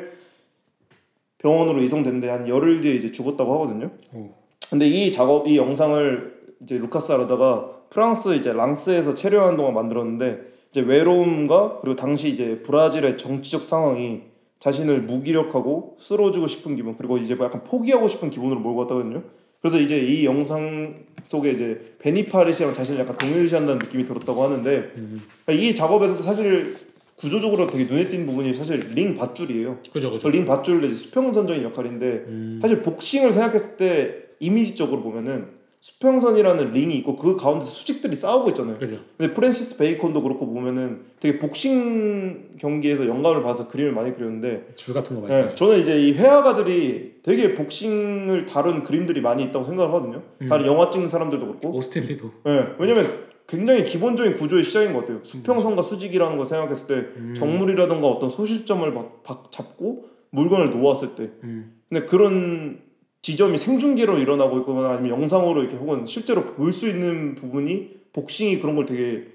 [1.48, 3.90] 병원으로 이송됐는데 한 열흘 뒤에 이제 죽었다고 하거든요.
[4.14, 4.30] 오.
[4.70, 10.82] 근데 이 작업 이 영상을 이제 루카스 아르다가 프랑스 이제 랑스에서 체류하는 동안 만들었는데 이제
[10.82, 14.24] 외로움과 그리고 당시 이제 브라질의 정치적 상황이
[14.60, 19.24] 자신을 무기력하고 쓰러지고 싶은 기분 그리고 이제 뭐 약간 포기하고 싶은 기분으로 몰고 갔다거든요.
[19.62, 25.22] 그래서 이제 이 영상 속에 이제 베니파르시랑 자신을 약간 동일시한다는 느낌이 들었다고 하는데 음.
[25.50, 26.76] 이 작업에서도 사실
[27.18, 29.80] 구조적으로 되게 눈에 띄는 부분이 사실 링 밧줄이에요.
[29.92, 30.30] 그죠 그죠.
[30.30, 32.60] 링 밧줄도 이제 수평선적인 역할인데 음.
[32.62, 38.78] 사실 복싱을 생각했을 때 이미지적으로 보면은 수평선이라는 링이 있고 그 가운데 수직들이 싸우고 있잖아요.
[38.78, 39.00] 그죠.
[39.18, 45.16] 근데 프랜시스 베이컨도 그렇고 보면은 되게 복싱 경기에서 영감을 받아서 그림을 많이 그렸는데 줄 같은
[45.16, 45.34] 거 많이.
[45.34, 50.24] 네, 저는 이제 이 회화가들이 되게 복싱을 다룬 그림들이 많이 있다고 생각을 하거든요.
[50.42, 50.50] 음.
[50.50, 51.70] 다른 영화 찍는 사람들도 그렇고.
[51.70, 52.32] 오스틴 리도.
[52.44, 53.06] 네, 왜냐면
[53.48, 55.24] 굉장히 기본적인 구조의 시작인 것 같아요.
[55.24, 57.34] 수평선과 수직이라는 걸 생각했을 때 음.
[57.36, 61.80] 정물이라던가 어떤 소실점을 막, 박- 잡고 물건을 놓았을 때 음.
[61.90, 62.82] 근데 그런
[63.22, 68.76] 지점이 생중계로 일어나고 있거나 아니면 영상으로 이렇게 혹은 실제로 볼 수 있는 부분이 복싱이 그런
[68.76, 69.28] 걸 되게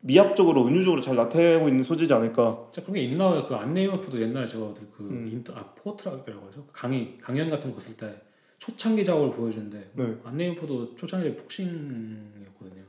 [0.00, 2.66] 미학적으로 은유적으로 잘 나타내고 있는 소재지 않을까.
[2.72, 5.28] 진짜 그런 게 있나 그 안내이프도 옛날에 제가 그 음.
[5.32, 8.12] 인터 아 포트라고 하죠 강의 강연 같은 거쓸때
[8.58, 10.16] 초창기 작업을 보여주는데 네.
[10.24, 12.82] 안내이프도 초창기 복싱이었거든요.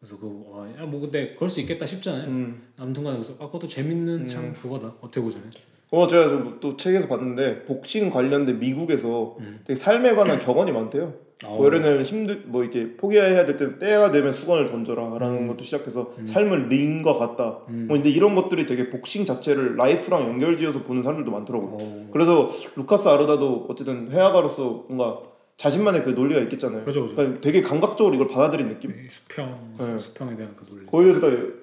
[0.00, 2.26] 그래서 그와뭐 근데 그럴 수 있겠다 싶잖아요.
[2.28, 2.62] 음.
[2.78, 4.26] 아무튼간에 그래서 아 그것도 재밌는 음.
[4.26, 5.50] 참 그거다 어떻게 보자면.
[5.90, 9.60] 어 제가 좀 또 책에서 봤는데 복싱 관련된 미국에서 음.
[9.66, 11.14] 되게 삶에 관한 격언이 많대요.
[11.42, 15.46] 뭐 예를 들면 힘들 뭐 이렇게 포기해야 될 때 때가 되면 수건을 던져라라는 음.
[15.48, 16.26] 것도 시작해서 음.
[16.26, 17.60] 삶은 링과 같다.
[17.70, 17.86] 음.
[17.88, 21.66] 뭐 근데 이런 것들이 되게 복싱 자체를 라이프랑 연결지어서 보는 사람들도 많더라고.
[21.66, 22.00] 요 어.
[22.12, 25.22] 그래서 루카스 아르다도 어쨌든 회화가로서 뭔가
[25.60, 26.86] 자신만의 그 논리가 있겠잖아요.
[26.86, 27.14] 그죠 그죠.
[27.14, 28.92] 그러니까 되게 감각적으로 이걸 받아들인 느낌.
[28.92, 29.98] 이 수평 네.
[29.98, 30.86] 수평에 대한 그 논리.
[30.86, 31.20] 거기에서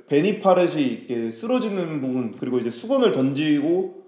[0.07, 4.03] 베니파렛이 이렇게 쓰러지는 부분 그리고 이제 수건을 던지고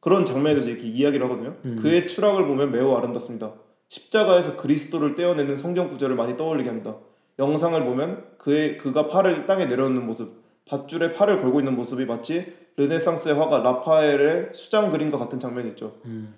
[0.00, 1.56] 그런 장면에 대해서 이렇게 이야기를 하거든요.
[1.64, 1.78] 음.
[1.80, 3.54] 그의 추락을 보면 매우 아름답습니다.
[3.88, 6.96] 십자가에서 그리스도를 떼어내는 성경 구절을 많이 떠올리게 합니다.
[7.38, 10.34] 영상을 보면 그의 그가 팔을 땅에 내려놓는 모습,
[10.66, 15.96] 밧줄에 팔을 걸고 있는 모습이 마치 르네상스의 화가 라파엘의 수장 그림과 같은 장면이 있죠.
[16.04, 16.34] 음.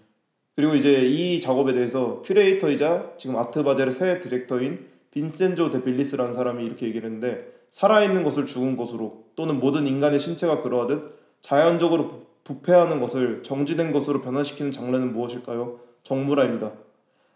[0.55, 6.87] 그리고 이제 이 작업에 대해서 큐레이터이자 지금 아트바젤의 새 디렉터인 빈센조 데 빌리스라는 사람이 이렇게
[6.87, 13.43] 얘기를 했는데 살아있는 것을 죽은 것으로 또는 모든 인간의 신체가 그러하듯 자연적으로 부- 부패하는 것을
[13.43, 15.81] 정지된 것으로 변화시키는 장르는 무엇일까요?
[16.03, 16.73] 정물화입니다.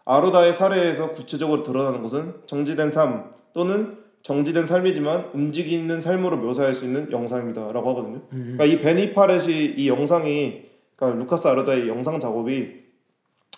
[0.05, 7.11] 아로다의 사례에서 구체적으로 드러나는 것은 정지된 삶 또는 정지된 삶이지만 움직이는 삶으로 묘사할 수 있는
[7.11, 8.21] 영상입니다 라고 하거든요.
[8.33, 8.55] 음.
[8.57, 10.63] 그러니까 이 베니 파렛이 이 영상이
[10.95, 12.86] 그러니까 루카스 아르다의 영상 작업이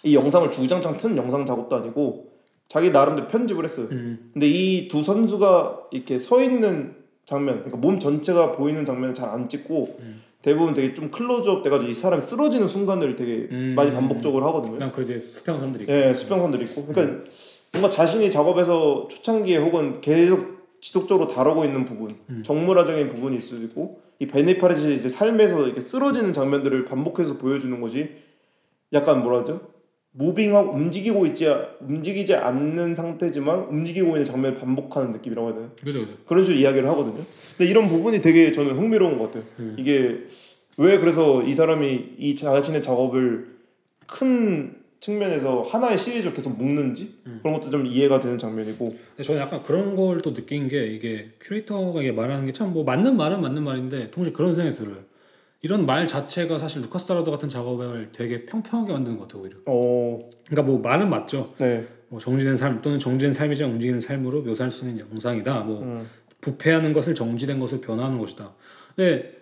[0.03, 2.29] 이 영상을 주구장창 튼 영상 작업도 아니고
[2.67, 3.88] 자기 나름대로 편집을 했어요.
[3.91, 4.29] 음.
[4.33, 9.47] 근데 이 두 선수가 이렇게 서 있는 장면, 그러니까 몸 전체가 보이는 장면을 잘 안
[9.49, 10.21] 찍고 음.
[10.41, 13.73] 대부분 되게 좀 클로즈업 돼가지고 이 사람이 쓰러지는 순간들을 되게 음.
[13.75, 14.73] 많이 반복적으로 하거든요.
[14.73, 15.85] 그냥 그 이제 수평선들이.
[15.89, 17.23] 예, 수평선들이 있고, 그러니까
[17.73, 22.41] 뭔가 자신이 작업에서 초창기에 혹은 계속 지속적으로 다루고 있는 부분, 음.
[22.43, 28.09] 정물화적인 부분이 있을 수 있고, 이 베네파르시 이제 삶에서 이렇게 쓰러지는 장면들을 반복해서 보여주는 것이
[28.93, 29.62] 약간 뭐라 하죠?
[30.12, 31.45] 무빙하고 움직이고 있지
[31.82, 35.69] 움직이지 않는 상태지만 움직이고 있는 장면을 반복하는 느낌이라고 해야 되나?
[35.84, 36.13] 그죠 그죠.
[36.26, 37.24] 그런 식으로 이야기를 하거든요.
[37.58, 39.43] 근데 이런 부분이 되게 저는 흥미로운 것 같아요.
[39.60, 39.76] 음.
[39.78, 40.26] 이게
[40.78, 43.56] 왜 그래서 이 사람이 이 자신의 작업을
[44.08, 47.39] 큰 측면에서 하나의 시리즈로 계속 묶는지 음.
[47.41, 51.30] 그런 것도 좀 이해가 되는 장면이고 근데 저는 약간 그런 걸 또 느낀 게 이게
[51.39, 54.98] 큐레이터가 이게 말하는 게 참 뭐 맞는 말은 맞는 말인데 동시에 그런 생각이 들어요.
[55.62, 59.58] 이런 말 자체가 사실 루카스 다라도 같은 작업을 되게 평평하게 만드는 것 같아요 오히려.
[59.65, 61.54] 어, 그러니까 뭐 말은 맞죠.
[61.58, 65.60] 네, 뭐 정지된 삶 또는 정지된 삶이지만 움직이는 삶으로 묘사할 수 있는 영상이다.
[65.62, 66.10] 뭐 음,
[66.41, 68.54] 부패하는 것을 정지된 것을 변화하는 것이다.
[68.95, 69.38] 근데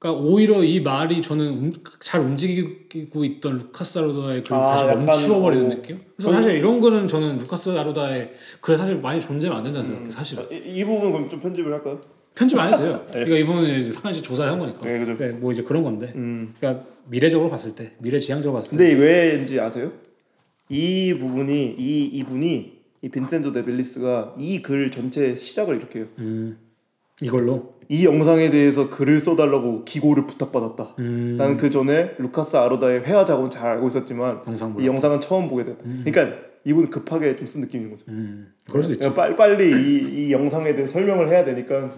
[0.00, 5.66] 그러니까 오히려 이 말이 저는 움- 잘 움직이고 있던 루카스 아로다의 글을 아, 다시 멈추어버리는
[5.66, 6.00] 뭐- 느낌?
[6.16, 10.10] 그래서 사실 이런 거는 저는 루카스 아로다의 글에 사실 많이 존재하면 안 된다는 생각해요.
[10.10, 10.48] 사실은.
[10.50, 12.00] 이, 이 부분 그럼 좀 편집을 할까요?
[12.34, 13.04] 편집 안 해도 돼요.
[13.12, 13.24] 네.
[13.24, 14.80] 그러니까 이분은 이제 상관씨 조사한 거니까.
[14.82, 15.16] 네, 그죠.
[15.16, 16.12] 네, 뭐 이제 그런 건데.
[16.16, 18.76] 음, 그러니까 미래적으로 봤을 때, 미래 지향적으로 봤을 때.
[18.76, 19.92] 근데 왜인지 아세요?
[20.68, 26.08] 이 부분이 이 이분이 이 빈센조 데 벨리스가 이 글 전체 시작을 이렇게 해요.
[26.18, 26.58] 음,
[27.20, 27.74] 이걸로.
[27.88, 30.94] 이 영상에 대해서 글을 써달라고 기고를 부탁받았다.
[31.00, 34.86] 음, 나는 그 전에 루카스 아로다의 회화 작업은 잘 알고 있었지만 영상 이.
[34.86, 35.80] 영상은 처음 보게 됐다.
[35.84, 36.04] 음.
[36.06, 38.04] 그러니까 이분 급하게 좀 쓴 느낌인 거죠.
[38.08, 39.00] 음, 그럴 수 있지.
[39.08, 41.90] 그러니까 빨리 빨리 이, 이 영상에 대해 설명을 해야 되니까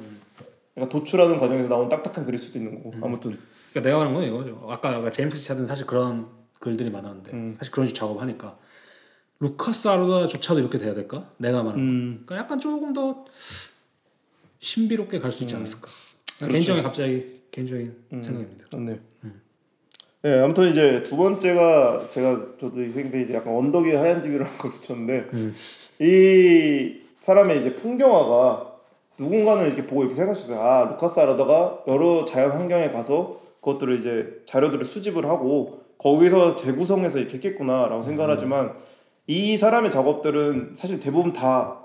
[0.74, 3.38] 그러니까 도출하는 과정에서 나온 딱딱한 글일 수도 있는 거고 아무튼
[3.72, 4.66] 그러니까 내가 말한 건 이거죠.
[4.70, 6.28] 아까 아까 제임스 치차든 사실 그런
[6.61, 7.54] 글들이 많았는데 음.
[7.58, 8.56] 사실 그런 식 작업하니까
[9.40, 11.30] 루카스 아로다조차도 이렇게 돼야 될까?
[11.38, 11.80] 내가 말한.
[11.80, 13.24] 음, 그러니까 약간 조금 더
[14.61, 15.88] 신비롭게 갈 수 있지 않았을까?
[16.38, 16.52] 그렇죠.
[16.52, 18.22] 개인적인 갑자기 개인적인 음.
[18.22, 18.66] 생각입니다.
[18.72, 18.98] 맞네요.
[20.24, 24.70] 네, 아무튼 이제 두 번째가 제가 저도 굉장히 이제 약간 언덕 위에 하얀 집이라는 걸
[24.72, 25.54] 붙였는데 음.
[26.00, 28.71] 이 사람의 이제 풍경화가
[29.18, 30.61] 누군가는 이렇게 보고 이렇게 생각할 수 있어요.
[30.61, 37.35] 아 루카스 아라다가 여러 자연 환경에 가서 그것들을 이제 자료들을 수집을 하고 거기서 재구성해서 이렇게
[37.35, 38.72] 했겠구나라고 생각을 하지만
[39.27, 41.79] 이 사람의 작업들은 사실 대부분 다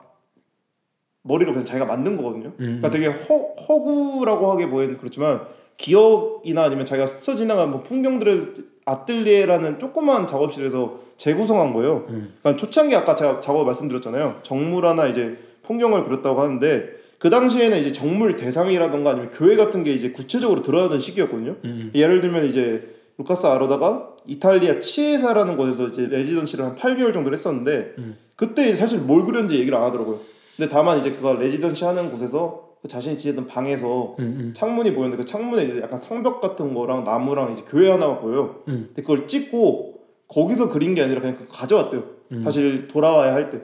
[1.22, 2.48] 머리로 그냥 자기가 만든 거거든요.
[2.60, 2.82] 음.
[2.82, 5.42] 그러니까 되게 허, 허구라고 하게 보이는 그렇지만
[5.76, 12.06] 기억이나 아니면 자기가 스쳐 지나간 뭐 풍경들을 아뜰리에라는 조그만 작업실에서 재구성한 거예요.
[12.10, 12.34] 음.
[12.42, 14.40] 그러니까 초창기 아까 제가 작업 말씀드렸잖아요.
[14.42, 16.97] 정물화나 이제 풍경을 그렸다고 하는데
[17.28, 21.58] 그 당시에는 이제 정물 대상이라던가 아니면 교회 같은 게 이제 구체적으로 들어가던 시기였거든요.
[21.66, 21.92] 음.
[21.94, 28.16] 예를 들면 이제 루카스 아로다가 이탈리아 치에사라는 곳에서 이제 residency를 한 8개월 정도를 했었는데 음.
[28.38, 30.22] 그때 사실 뭘 그렸는지 얘기를 안 하더라고요.
[30.56, 34.24] 근데 다만 이제 그가 residency 하는 곳에서 그 자신이 지내던 방에서 음.
[34.40, 34.54] 음.
[34.56, 38.62] 창문이 보였는데 그 창문에 이제 약간 성벽 같은 거랑 나무랑 이제 교회 하나가 보여요.
[38.70, 38.86] 음.
[38.88, 42.04] 근데 그걸 찍고 거기서 그린 게 아니라 그냥 그거 가져왔대요.
[42.32, 42.44] 음.
[42.44, 43.60] 사실 돌아와야 할 때.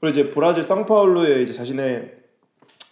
[0.00, 2.23] 그리고 이제 브라질 상파울루에 이제 자신의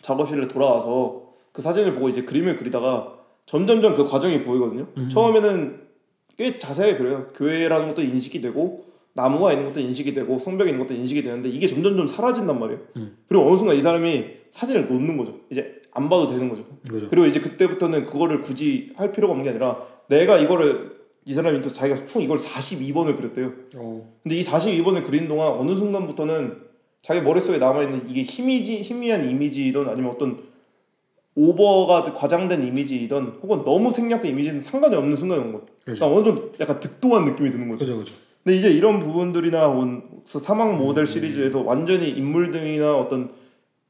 [0.02, 4.86] 작업실에 돌아와서 그 사진을 보고 이제 그림을 그리다가 점점점 그 과정이 보이거든요.
[4.96, 5.08] 음.
[5.08, 5.80] 처음에는
[6.36, 7.28] 꽤 자세하게 그려요.
[7.34, 8.84] 교회라는 것도 인식이 되고
[9.14, 12.80] 나무가 있는 것도 인식이 되고 성벽이 있는 것도 인식이 되는데 이게 점점점 사라진단 말이에요.
[12.96, 13.16] 음.
[13.28, 15.40] 그리고 어느 순간 이 사람이 사진을 놓는 거죠.
[15.50, 16.64] 이제 안 봐도 되는 거죠.
[16.88, 17.08] 그죠.
[17.08, 20.92] 그리고 이제 그때부터는 그거를 굳이 할 필요가 없는 게 아니라 내가 이거를
[21.24, 23.52] 이 사람이 또 자기가 총 이걸 42번을 그렸대요.
[23.76, 24.12] 어.
[24.22, 26.71] 근데 이 42번을 그린 동안 어느 순간부터는
[27.02, 30.38] 자기 머릿속에 남아있는 이게 희미지, 희미한 이미지이던 아니면 어떤
[31.34, 35.66] 오버가 과장된 이미지이던 혹은 너무 생략된 이미지는 상관이 없는 순간이 온 거예요.
[35.84, 36.06] 그죠.
[36.06, 37.78] 그러니까 어느 정도 약간 득도한 느낌이 드는 거죠.
[37.78, 37.98] 그죠.
[37.98, 38.14] 그죠.
[38.44, 43.30] 근데 이제 이런 부분들이나 온 사망 모델 시리즈에서 완전히 인물 등이나 어떤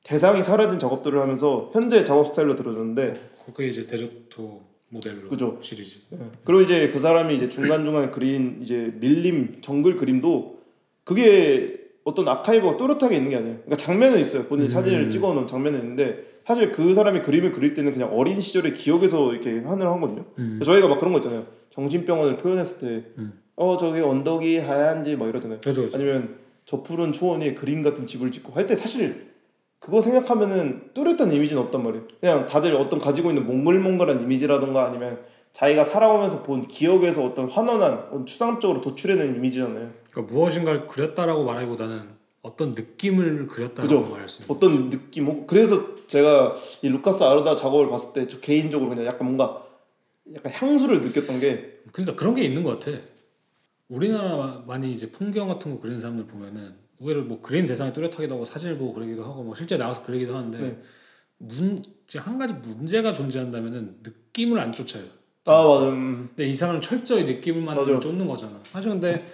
[0.04, 5.58] 대상이 사라진 작업들을 하면서 현재 작업 스타일로 들어졌는데 그게 이제 데저토 모델로 그죠.
[5.62, 6.00] 시리즈.
[6.44, 10.58] 그리고 이제 그 사람이 이제 중간 중간 그린 이제 밀림 정글 그림도
[11.04, 13.54] 그게 어떤 아카이브가 또렷하게 있는 게 아니에요.
[13.64, 14.44] 그러니까 장면은 있어요.
[14.44, 14.70] 본인이 음.
[14.70, 19.60] 사진을 찍어놓은 장면은 있는데 사실 그 사람이 그림을 그릴 때는 그냥 어린 시절의 기억에서 이렇게
[19.64, 20.24] 하늘 하거든요.
[20.38, 20.60] 음.
[20.64, 21.46] 저희가 막 그런 거 있잖아요.
[21.70, 23.32] 정신병원을 표현했을 때, 음.
[23.54, 25.60] 어 저기 언덕이 하얀지 막 이러잖아요.
[25.62, 25.82] 그죠.
[25.82, 25.96] 그죠.
[25.96, 29.30] 아니면 저 푸른 초원이 그림 같은 집을 짓고 할 때 사실
[29.78, 32.04] 그거 생각하면은 뚜렷한 이미지는 없단 말이에요.
[32.20, 35.18] 그냥 다들 어떤 가지고 있는 몽글몽글한 이미지라던가 아니면
[35.52, 39.90] 자기가 살아오면서 본 기억에서 어떤 환원한 추상적으로 도출해낸 이미지잖아요.
[40.10, 42.08] 그러니까 무엇인가를 그렸다라고 말하기보다는
[42.42, 44.10] 어떤 느낌을 그렸다라고 그죠.
[44.10, 44.54] 말할 수 있는.
[44.54, 49.26] 어떤 느낌, 뭐 그래서 제가 이 루카스 아르다 작업을 봤을 때 저 개인적으로 그냥 약간
[49.26, 49.64] 뭔가
[50.34, 52.98] 약간 향수를 느꼈던 게 그러니까 그런 게 있는 것 같아.
[53.88, 58.44] 우리나라 많이 이제 풍경 같은 거 그리는 사람들 보면은 의외로 뭐 그림 대상이 뚜렷하기도 하고
[58.44, 60.78] 사진을 보고 그리기도 하고 뭐 실제 나와서 그리기도 하는데 네.
[61.38, 65.04] 문, 이제 한 가지 문제가 존재한다면은 느낌을 안 쫓아요.
[65.44, 67.98] 아 맞아, 음, 근데 이 사람은 철저히 느낌을만 맞아.
[67.98, 68.52] 쫓는 거잖아.
[68.64, 69.24] 사실 근데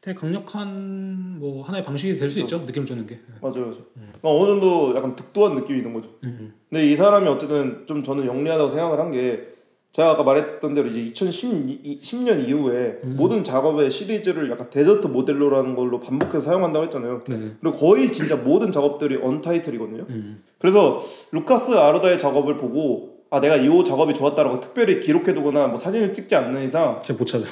[0.00, 2.58] 되게 강력한 뭐 하나의 방식이 될 수 있죠.
[2.60, 3.20] 느낌을 쫓는 게.
[3.42, 3.76] 맞아, 맞아.
[3.94, 6.08] 그러니까 어느 정도 약간 득도한 느낌이 있는 거죠.
[6.24, 9.48] 음, 근데 이 사람이 어쨌든 좀 저는 영리하다고 생각을 한 게
[9.92, 13.16] 제가 아까 말했던 대로 이제 2010년 이후에 음.
[13.18, 17.24] 모든 작업의 시리즈를 약간 데저트 모델로라는 걸로 반복해서 사용한다고 했잖아요.
[17.28, 17.56] 네.
[17.60, 20.06] 그리고 거의 진짜 모든 작업들이 언타이틀이거든요.
[20.08, 21.00] 음, 그래서
[21.32, 26.66] 루카스 아루다의 작업을 보고 아 내가 이 작업이 좋았다라고 특별히 기록해두거나 뭐 사진을 찍지 않는
[26.66, 27.44] 이상 제가 못 찾아.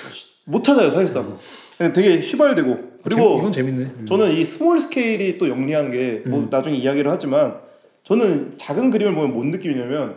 [0.45, 1.37] 못 찾아요 사실상.
[1.77, 3.83] 그냥 되게 휘발되고 재- 그리고 이건 재밌네.
[3.85, 4.07] 음.
[4.07, 6.49] 저는 이 small scale이 또 영리한 게뭐 음.
[6.51, 7.59] 나중에 이야기를 하지만
[8.03, 10.17] 저는 작은 그림을 보면 뭔 느낌이냐면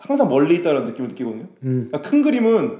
[0.00, 1.44] 항상 멀리 있다는 느낌을 느끼거든요.
[1.62, 2.78] 음, 그러니까 큰 그림은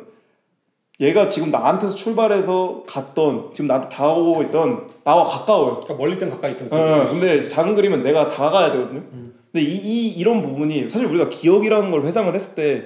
[1.01, 5.77] 얘가 지금 나한테서 출발해서 갔던 지금 나한테 다가오고 있던 나와 가까워요.
[5.77, 6.69] 그러니까 멀리 땐 가까이 있던.
[6.73, 9.01] 어, 근데 작은 그림은 내가 다가가야 되거든요.
[9.13, 9.35] 음.
[9.53, 12.85] 근데 이, 이 이런 부분이 사실 우리가 기억이라는 걸 회상을 했을 때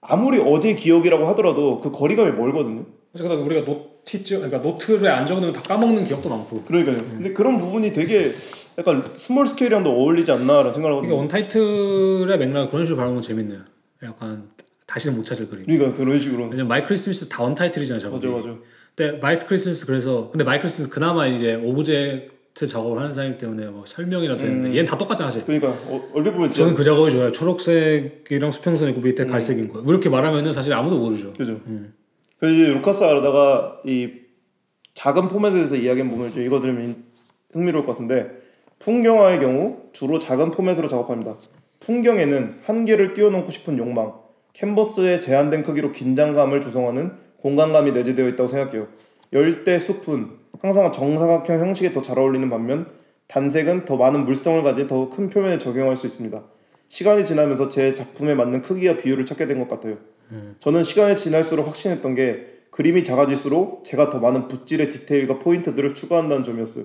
[0.00, 2.86] 아무리 어제 기억이라고 하더라도 그 거리감이 멀거든요.
[3.16, 6.62] 그러다 우리가 notes 그러니까 노트를 안 적어놓으면 다 까먹는 기억도 많고.
[6.64, 6.98] 그러니까요.
[6.98, 8.32] 근데 그런 부분이 되게
[8.78, 11.16] 약간 small scale이랑도 어울리지 않나라는 생각을 이게 하거든요.
[11.16, 13.60] Untitled의 맥락을 그런 식으로 바라보는 건 재밌네요.
[14.04, 14.48] 약간
[14.86, 15.64] 다시는 못 찾을 그림.
[15.64, 16.44] 그러니까 그런 식으로.
[16.44, 18.10] 왜냐면 마이클 스미스 다 Untitled잖아요.
[18.10, 18.56] 맞아 맞아.
[18.94, 23.84] 근데 마이클 스미스 그래서 근데 마이클 스미스 그나마 이제 object 작업을 하는 사람이기 때문에 뭐
[23.86, 24.74] 설명이라 되는데 음.
[24.74, 25.46] 얘는 다 똑같잖아 사실.
[25.46, 27.30] 그러니까 어, 얼핏 보면 저는 그 작업이 좋아요.
[27.30, 29.28] 초록색이랑 수평선 있고 밑에 음.
[29.28, 29.80] 갈색인 거.
[29.86, 31.32] 이렇게 말하면은 사실 아무도 모르죠.
[31.34, 31.60] 그죠.
[31.68, 31.94] 음.
[32.40, 34.10] 그래서 루카스 아르다가 이
[34.94, 37.04] 작은 포맷에 대해서 이야기한 부분을 좀 읽어드리면
[37.52, 38.28] 흥미로울 것 같은데
[38.80, 41.36] 풍경화의 경우 주로 작은 포맷으로 작업합니다.
[41.78, 44.14] 풍경에는 한계를 뛰어넘고 싶은 욕망,
[44.54, 48.88] 캔버스의 제한된 크기로 긴장감을 조성하는 공간감이 내재되어 있다고 생각해요.
[49.32, 52.86] 열대 숲은 항상 정사각형 형식에 더 잘 어울리는 반면
[53.28, 56.42] 단색은 더 많은 물성을 가진 더 큰 표면에 적용할 수 있습니다.
[56.88, 59.98] 시간이 지나면서 제 작품에 맞는 크기와 비율을 찾게 된 것 같아요.
[60.60, 66.84] 저는 시간이 지날수록 확신했던 게 그림이 작아질수록 제가 더 많은 붓질의 디테일과 포인트들을 추가한다는 점이었어요.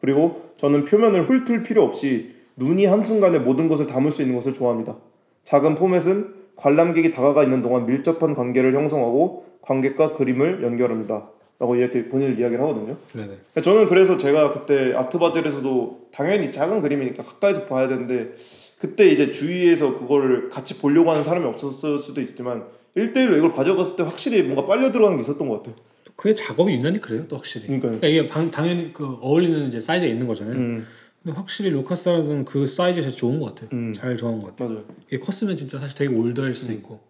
[0.00, 4.96] 그리고 저는 표면을 훑을 필요 없이 눈이 한순간에 모든 것을 담을 수 있는 것을 좋아합니다.
[5.44, 11.30] 작은 포맷은 관람객이 다가가 있는 동안 밀접한 관계를 형성하고 관객과 그림을 연결합니다.
[11.58, 12.96] 라고 이렇게 본인을 이야기를 하거든요.
[13.12, 13.26] 네네.
[13.26, 18.32] 그러니까 저는 그래서 제가 그때 아트바젤에서도 당연히 작은 그림이니까 가까이서 봐야 되는데
[18.78, 22.64] 그때 이제 주위에서 그거를 같이 보려고 하는 사람이 없었을 수도 있지만
[22.96, 25.74] 1대1로 이걸 가져갔을 때 확실히 뭔가 빨려 들어가는 게 있었던 것 같아요.
[26.14, 27.66] 그게 작업이 유난히 그래요, 또 확실히.
[27.66, 27.98] 그러니까요.
[27.98, 30.56] 그러니까 이게 방, 당연히 그 어울리는 이제 사이즈가 있는 거잖아요.
[30.56, 30.86] 음,
[31.22, 33.70] 근데 확실히 루카스 아르도는 그 사이즈가 진짜 좋은 것 같아요.
[33.72, 33.92] 음.
[33.92, 34.68] 잘 정한 것 같아요.
[34.68, 34.84] 맞아요.
[35.08, 36.54] 이게 컸으면 진짜 사실 되게 올드할 음.
[36.54, 37.00] 수도 있고.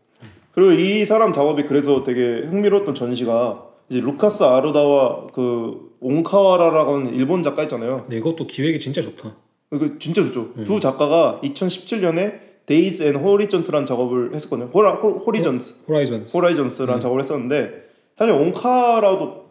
[0.53, 7.43] 그리고 이 사람 작업이 그래서 되게 흥미로웠던 전시가 이제 루카스 아르다와 그 옹카와라라고 하는 일본
[7.43, 8.03] 작가 있잖아요.
[8.03, 9.35] 근데 이것도 기획이 진짜 좋다.
[9.71, 10.53] 그 진짜 좋죠.
[10.65, 14.69] 두 작가가 2017년에 Days and Horizons라는 작업을 했었거든요.
[14.73, 16.37] 호라, 호, 호리전스, 호라이전스.
[16.37, 19.49] 호라이전스라는 작업을 했었는데 사실 옹카라도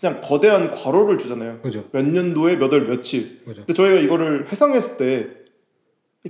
[0.00, 1.58] 그냥 거대한 괄호를 주잖아요.
[1.62, 1.84] 그죠.
[1.92, 3.44] 몇 년도에 몇 월 며칠.
[3.44, 3.62] 그죠.
[3.66, 5.26] 근데 저희가 이거를 회상했을 때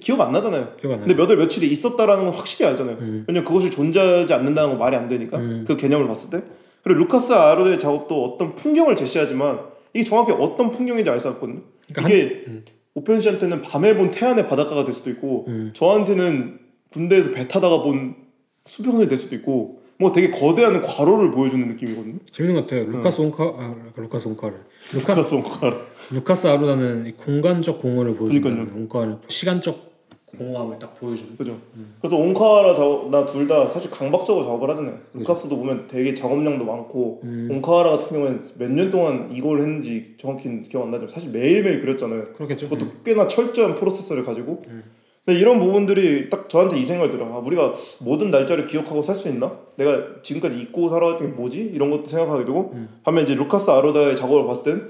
[0.01, 0.75] 기억 안 나잖아요.
[0.81, 1.01] 기억 안.
[1.01, 2.97] 근데 몇 월 며칠이 있었다라는 건 확실히 알잖아요.
[3.01, 3.25] 음.
[3.29, 5.65] 왜냐면 그것이 존재하지 않는다는 건 말이 안 되니까 음.
[5.69, 6.43] 그 개념을 봤을 때
[6.83, 9.61] 그리고 루카스 아루다의 작업도 어떤 풍경을 제시하지만
[9.93, 11.61] 이게 정확히 어떤 풍경인지 알 수 없거든요.
[11.93, 12.65] 그러니까 이게 음.
[12.95, 15.71] 오펜 씨한테는 밤에 본 태안의 바닷가가 될 수도 있고 음.
[15.75, 16.59] 저한테는
[16.93, 18.17] 군대에서 배 타다가 본
[18.65, 22.17] 수평선이 될 수도 있고 뭐 되게 거대한 괄호를 보여주는 느낌이거든요.
[22.31, 22.87] 재밌는 것 같아요.
[22.91, 24.59] 루카스 온카, 아, 루카스 온카를.
[24.95, 25.77] 루카스 루카스 옹카
[26.13, 28.49] 루카스 아루다는 이 공간적 공허를 보여준다.
[28.75, 29.90] 온카는 시간적
[30.39, 31.37] 공허함을 딱 보여주는.
[31.37, 31.57] 그죠.
[32.01, 34.99] 그래서 옹카라 작업 나 둘 다 사실 강박적으로 작업을 하잖아요.
[35.15, 37.49] 루카스도 보면 되게 작업량도 많고 음.
[37.51, 42.33] 옹카라 같은 경우에는 몇 년 동안 이걸 했는지 정확히 기억 안 나지만 사실 매일매일 그렸잖아요.
[42.35, 42.69] 그렇겠죠.
[42.69, 44.63] 그것도 꽤나 철저한 프로세서를 가지고.
[45.27, 47.35] 근데 이런 부분들이 딱 저한테 이 생각이 들어요.
[47.35, 49.53] 아, 우리가 모든 날짜를 기억하고 살 수 있나?
[49.77, 51.61] 내가 지금까지 잊고 살아왔던 게 뭐지?
[51.75, 52.75] 이런 것도 생각하게 되고.
[53.05, 54.89] 반면 이제 루카스 아로다의 작업을 봤을 땐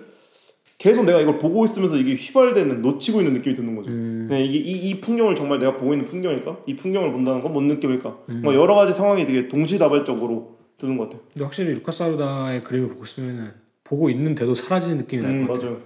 [0.81, 3.91] 계속 내가 이걸 보고 있으면서 이게 휘발되는 놓치고 있는 느낌이 드는 거죠.
[3.91, 4.29] 음.
[4.31, 6.61] 네, 이게 이, 이 풍경을 정말 내가 보고 있는 풍경일까?
[6.67, 8.19] 이 풍경을 본다는 건 뭔 느낌일까?
[8.31, 8.41] 음.
[8.43, 11.21] 뭐 여러 가지 상황이 되게 동시다발적으로 드는 것 같아요.
[11.35, 13.53] 근데 확실히 루카스 아루다의 그림을 보고 있으면
[13.85, 15.73] 보고 있는데도 사라지는 느낌이 날 음, 것 같아요.
[15.73, 15.83] 맞아요.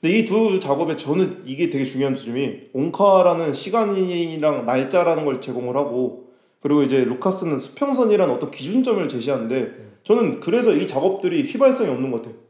[0.00, 6.24] 근데 이 두 작업에 저는 이게 되게 중요한 지점이 옹카라는 시간이랑 날짜라는 걸 제공을 하고
[6.60, 12.42] 그리고 이제 루카스는 수평선이라는 어떤 기준점을 제시하는데 저는 그래서 이 작업들이 휘발성이 없는 것 같아요.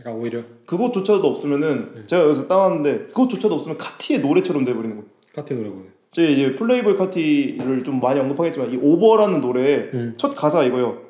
[0.00, 5.08] 그러니까 오히려 그것조차도 없으면은 제가 여기서 따왔는데 그것조차도 없으면 카티의 노래처럼 돼버리는 거예요.
[5.34, 5.84] 카테고리고요.
[6.10, 10.14] 제 이제 플레이보이 카티를 좀 많이 언급하겠지만 이 Over라는 노래의 음.
[10.16, 11.02] 첫 가사 이거요.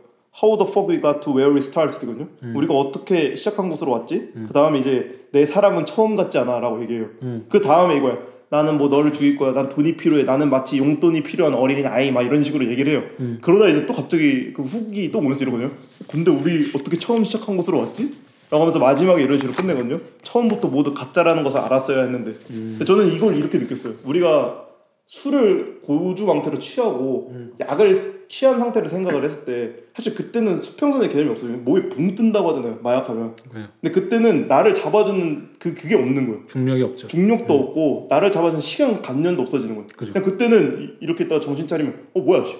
[0.42, 2.28] How the fuck we got to where we started거든요.
[2.42, 2.56] 음.
[2.56, 4.32] 우리가 어떻게 시작한 곳으로 왔지?
[4.48, 7.06] 그 다음에 이제 내 사랑은 처음 같지 않아라고 얘기해요.
[7.22, 7.46] 음.
[7.48, 8.18] 그 다음에 이거야.
[8.50, 9.52] 나는 뭐 너를 죽일 거야.
[9.52, 10.24] 난 돈이 필요해.
[10.24, 13.02] 나는 마치 용돈이 필요한 어린이 아이 막 이런 식으로 얘기를 해요.
[13.20, 13.38] 음.
[13.40, 15.72] 그러다 이제 또 갑자기 그 hook이 또 오면서 이러거든요.
[16.08, 18.12] 근데 우리 어떻게 처음 시작한 곳으로 왔지?
[18.50, 19.96] 라고 하면서 마지막에 이런 식으로 끝내거든요.
[20.22, 22.32] 처음부터 모두 가짜라는 것을 알았어야 했는데.
[22.50, 22.66] 음.
[22.78, 23.94] 근데 저는 이걸 이렇게 느꼈어요.
[24.04, 24.64] 우리가
[25.06, 27.52] 술을 고주망태로 취하고 음.
[27.60, 31.52] 약을 취한 상태로 생각을 했을 때 사실 그때는 수평선의 개념이 없어요.
[31.58, 32.78] 몸이 붕 뜬다고 하잖아요.
[32.82, 33.34] 마약하면.
[33.54, 33.64] 네.
[33.80, 36.46] 근데 그때는 나를 잡아주는 그 그게 없는 거예요.
[36.46, 37.06] 중력이 없죠.
[37.06, 39.86] 중력도 없고 나를 잡아주는 시간 감면도 없어지는 거예요.
[39.94, 40.12] 그죠.
[40.14, 42.56] 그냥 그때는 이- 이렇게 있다가 정신 차리면 어 뭐야 씨.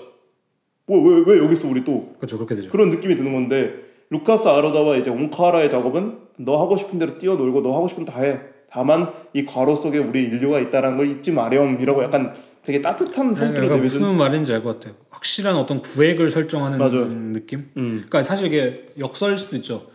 [0.86, 2.36] 뭐왜 왜 여기 있어 우리 또 그렇죠.
[2.36, 2.70] 그렇게 되죠.
[2.70, 3.72] 그런 느낌이 드는 건데
[4.14, 8.38] 루카스 아로다와 이제 옹카라의 작업은 너 하고 싶은 대로 뛰어놀고 너 하고 싶은 거다 해.
[8.70, 13.76] 다만 이 괄호 속에 우리 인류가 있다라는 걸 잊지 마렴이라고 약간 되게 따뜻한 손길을 그러니까
[13.76, 14.94] 내밀는 무슨 말인지 알 것 같아요.
[15.10, 17.08] 확실한 어떤 구획을 설정하는 맞아요.
[17.32, 17.70] 느낌.
[17.76, 18.04] 음.
[18.08, 19.86] 그러니까 사실 이게 역설일 수도 있죠.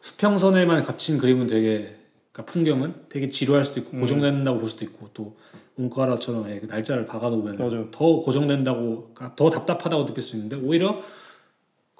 [0.00, 1.96] 수평선에만 갇힌 그림은 되게
[2.32, 3.82] 그러니까 풍경은 되게 지루할 수도 음.
[3.86, 5.36] 있고 고정된다고 볼 수도 있고 또
[5.78, 7.88] 옹카라처럼 예, 그 날짜를 박아놓으면 맞아요.
[7.90, 11.00] 더 고정된다고 그러니까 더 답답하다고 느낄 수 있는데 오히려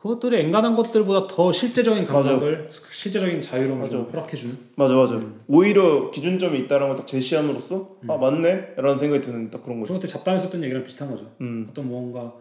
[0.03, 5.21] 그것들이 엔간한 것들보다 더 실제적인 감각을 실제적인 자유로움을 좀 허락해주는 맞아 맞아.
[5.47, 9.95] 오히려 기준점이 있다는 걸딱 제시함으로써 아 맞네 라는 생각이 드는 딱 그런 거죠.
[9.95, 11.31] 저 그때 잡담에서 했던 얘기랑 비슷한 거죠.
[11.41, 11.69] 음.
[11.71, 12.35] 어떤 뭔가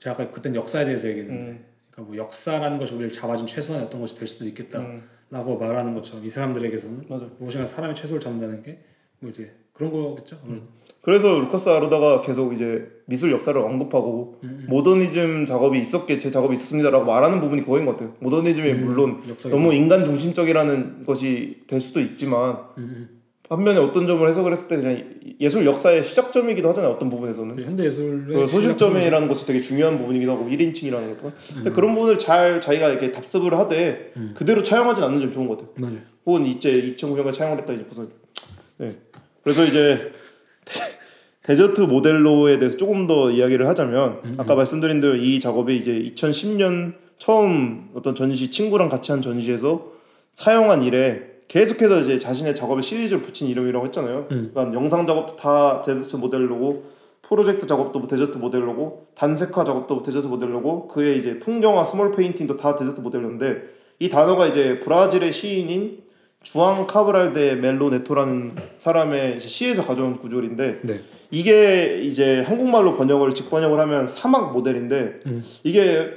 [0.00, 1.64] 제가 아까 그땐 역사에 대해서 얘기했는데 음.
[1.90, 6.30] 그러니까 뭐 역사라는 것이 우리를 잡아준 최소한의 어떤 것이 될 수도 있겠다라고 말하는 것처럼 이
[6.30, 7.04] 사람들에게서는 음.
[7.10, 7.26] 맞아.
[7.38, 8.82] 무엇인가 사람의 최소를 잡는다는 게
[9.22, 10.36] 뭐 이제 그런 거겠죠.
[11.02, 11.04] 음.
[11.04, 14.36] 그래서 루카스 아로다가 계속 이제 미술 역사를 언급하고
[14.68, 18.14] 모더니즘 작업이 있었게 제 작업이 있었습니다라고 말하는 부분이 그거인 것 같아요.
[18.20, 24.52] 모더니즘이 물론 역사가 너무 인간 중심적이라는 것이 될 수도 있지만 음, 반면에 어떤 점을 해석을
[24.52, 25.04] 했을 때 그냥
[25.40, 26.92] 예술 역사의 시작점이기도 하잖아요.
[26.92, 27.56] 어떤 부분에서는.
[27.56, 31.32] 그 현대 예술의 그 소실점이라는 것이 되게 중요한 부분이기도 하고 1인칭이라는 것도.
[31.54, 35.74] 근데 그런 부분을 잘 자기가 이렇게 답습을 하되 그대로 차용하진 않는 점이 좋은 것 같아요.
[35.78, 35.98] 맞아요.
[36.24, 38.08] 혹은 이제 2009년까지 차용을 했다 이제 무슨
[38.78, 38.96] 네.
[39.42, 40.12] 그래서 이제
[41.42, 48.14] Deserto-Modelo에 대해서 조금 더 이야기를 하자면 아까 말씀드린 대로 이 작업이 이제 2010년 처음 어떤
[48.14, 49.92] 전시 친구랑 같이 한 전시에서
[50.32, 54.26] 사용한 일에 계속해서 이제 자신의 작업에 시리즈를 붙인 이름이라고 했잖아요.
[54.30, 54.50] 음.
[54.54, 56.84] 그러니까 영상 작업도 다 Deserto-Modelo고
[57.20, 63.62] 프로젝트 작업도 Deserto-Modelo고 단색화 작업도 데저트 모델로고 그의 이제 풍경화 small painting도 다 Deserto-Modelo인데
[63.98, 66.02] 이 단어가 이제 브라질의 시인인
[66.42, 71.00] 주앙 카브랄데 멜로네토라는 사람의 시에서 가져온 구절인데 네.
[71.30, 75.42] 이게 이제 한국말로 번역을 직번역을 하면 사막 모델인데 음.
[75.64, 76.10] 이게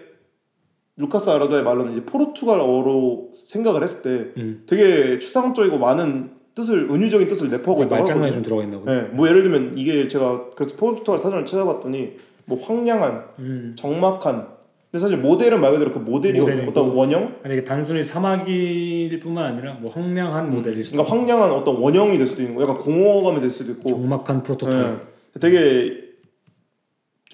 [0.97, 4.63] 루카스 아라도의 말로는 이제 포르투갈어로 생각을 했을 때 음.
[4.65, 8.31] 되게 추상적이고 많은 뜻을 은유적인 뜻을 내포하고 있다고 말장난이 하거든요.
[8.31, 8.95] 좀 들어가 있나 보네.
[8.95, 12.13] 네, 뭐 예를 들면 이게 제가 그래서 포르투갈 사전을 찾아봤더니
[12.45, 13.75] 뭐 황량한, 음.
[13.77, 14.54] 적막한.
[14.95, 16.71] 근데 사실 모델은 말 그대로 그 모델이 모델이고.
[16.71, 21.75] 어떤 원형, 아니 이게 단순히 사막일 뿐만 아니라 뭐 황량한 모델일 수도 그러니까 황량한 어떤
[21.75, 23.89] 원형이 될 수도 있는 거, 약간 공허감이 될 수도 있고.
[23.89, 24.99] 정막한 프로토타입.
[25.33, 25.91] 네, 되게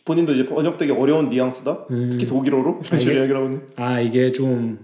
[0.05, 1.85] 본인도 이제 번역되기 어려운 뉘앙스다.
[1.91, 2.09] 음.
[2.11, 3.61] 특히 독일어로 아, 이런 식으로 이게- 얘기를 하거든요.
[3.75, 4.79] 아 이게 좀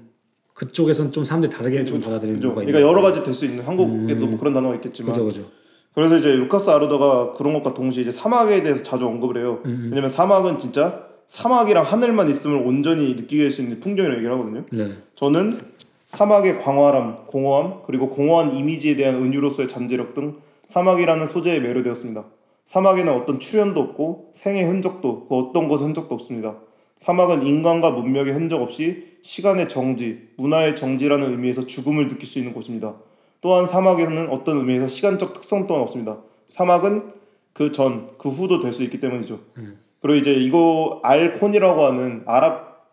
[0.53, 2.49] 그쪽에선 좀 사람들이 다르게 좀 받아들이는 그죠?
[2.49, 4.30] 거가 그러니까 있는 여러 가지 될 수 있는 한국에도 음.
[4.30, 5.13] 뭐 그런 단어가 있겠지만.
[5.13, 5.47] 그죠 그죠.
[5.95, 9.61] 그래서 이제 루카스 아르더가 그런 것과 동시에 이제 사막에 대해서 자주 언급을 해요.
[9.65, 9.88] 음.
[9.89, 14.63] 왜냐면 사막은 진짜 사막이랑 하늘만 있음을 온전히 느끼게 할수 있는 풍경이라고 얘기를 하거든요.
[14.71, 14.95] 네.
[15.15, 15.59] 저는
[16.07, 20.38] 사막의 광활함, 공허함, 그리고 공허한 이미지에 대한 은유로서의 잠재력 등
[20.69, 22.23] 사막이라는 소재에 매료되었습니다.
[22.65, 26.55] 사막에는 어떤 출현도 없고 생의 흔적도 그 어떤 것의 흔적도 없습니다.
[26.99, 32.95] 사막은 인간과 문명의 흔적 없이 시간의 정지, 문화의 정지라는 의미에서 죽음을 느낄 수 있는 곳입니다.
[33.41, 36.17] 또한 사막에는 어떤 의미에서 시간적 특성 또한 없습니다.
[36.49, 37.11] 사막은
[37.53, 39.39] 그 전, 그 후도 될 수 있기 때문이죠.
[39.57, 39.78] 음.
[40.08, 42.88] 그리고 이제 이거 알콘이라고 하는 아랍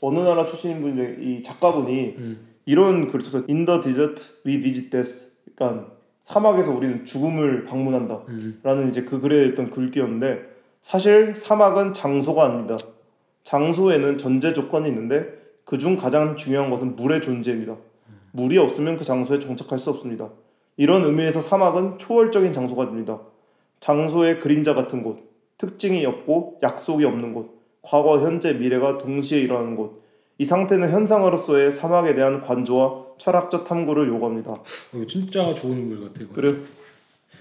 [0.00, 2.46] 어느 나라 출신인 분이 이 작가분이 음.
[2.64, 5.32] 이런 글을 써서 In the desert we visit death.
[5.56, 5.88] 그러니까
[6.22, 8.20] 사막에서 우리는 죽음을 방문한다.
[8.28, 8.60] 음.
[8.62, 10.42] 라는 이제 그 글에 있던 글귀였는데
[10.80, 12.76] 사실 사막은 장소가 아닙니다.
[13.42, 15.26] 장소에는 전제 조건이 있는데
[15.64, 17.74] 그중 가장 중요한 것은 물의 존재입니다.
[18.30, 20.28] 물이 없으면 그 장소에 정착할 수 없습니다.
[20.76, 23.18] 이런 의미에서 사막은 초월적인 장소가 됩니다.
[23.80, 25.29] 장소의 그림자 같은 곳,
[25.64, 30.02] 특징이 없고 약속이 없는 곳, 과거, 현재, 미래가 동시에 일어나는 곳.
[30.38, 34.52] 이 상태는 현상으로서의 사막에 대한 관조와 철학적 탐구를 요구합니다.
[34.52, 36.28] 어, 이거 진짜 좋은 글 같아요.
[36.28, 36.48] 그래?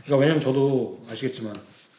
[0.04, 1.54] 그러니까 왜냐면 저도 아시겠지만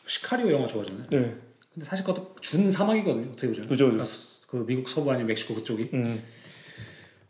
[0.06, 1.06] 시카리오 영화 좋아하잖아요.
[1.08, 1.34] 네.
[1.72, 3.28] 근데 사실 그것도 준 사막이거든요.
[3.30, 3.68] 어떻게 보자면.
[3.70, 3.96] 그죠, 그죠.
[3.96, 5.88] 그러니까 수- 그 미국 서부 아니면 멕시코 그쪽이.
[5.94, 6.22] 음.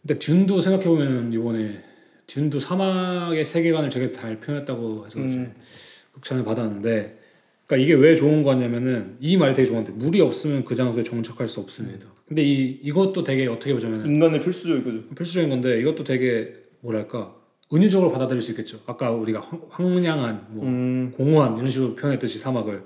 [0.02, 1.84] 근데 듄도 생각해 보면 이번에
[2.26, 5.54] 듄도 사막의 세계관을 되게 잘 표현했다고 해서 음.
[6.14, 7.19] 극찬을 받았는데,
[7.70, 11.60] 그러니까 이게 왜 좋은 거냐면은 이 말이 되게 좋은데 물이 없으면 그 장소에 정착할 수
[11.60, 12.08] 없습니다.
[12.26, 15.14] 근데 이 이것도 되게 어떻게 보자면 인간의 필수적인 거죠.
[15.14, 17.32] 필수적인 건데 이것도 되게 뭐랄까
[17.72, 18.80] 은유적으로 받아들일 수 있겠죠.
[18.86, 21.12] 아까 우리가 황- 황량한 뭐 음.
[21.16, 22.82] 공허한 이런 식으로 표현했듯이 사막을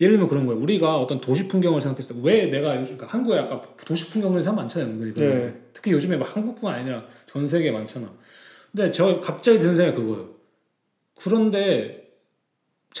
[0.00, 0.60] 예를 들면 그런 거예요.
[0.62, 4.88] 우리가 어떤 도시 풍경을 생각했을 때 왜 내가 그러니까 한국에 아까 도시 풍경을 참 많잖아요.
[4.92, 5.28] 은근히 네.
[5.28, 5.54] 게.
[5.72, 8.08] 특히 요즘에 막 한국뿐 아니라 전 세계에 많잖아.
[8.70, 10.28] 근데 제가 갑자기 드는 생각이 그거예요.
[11.16, 12.07] 그런데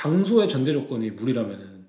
[0.02, 1.86] 장소의 전제 조건이 물이라면은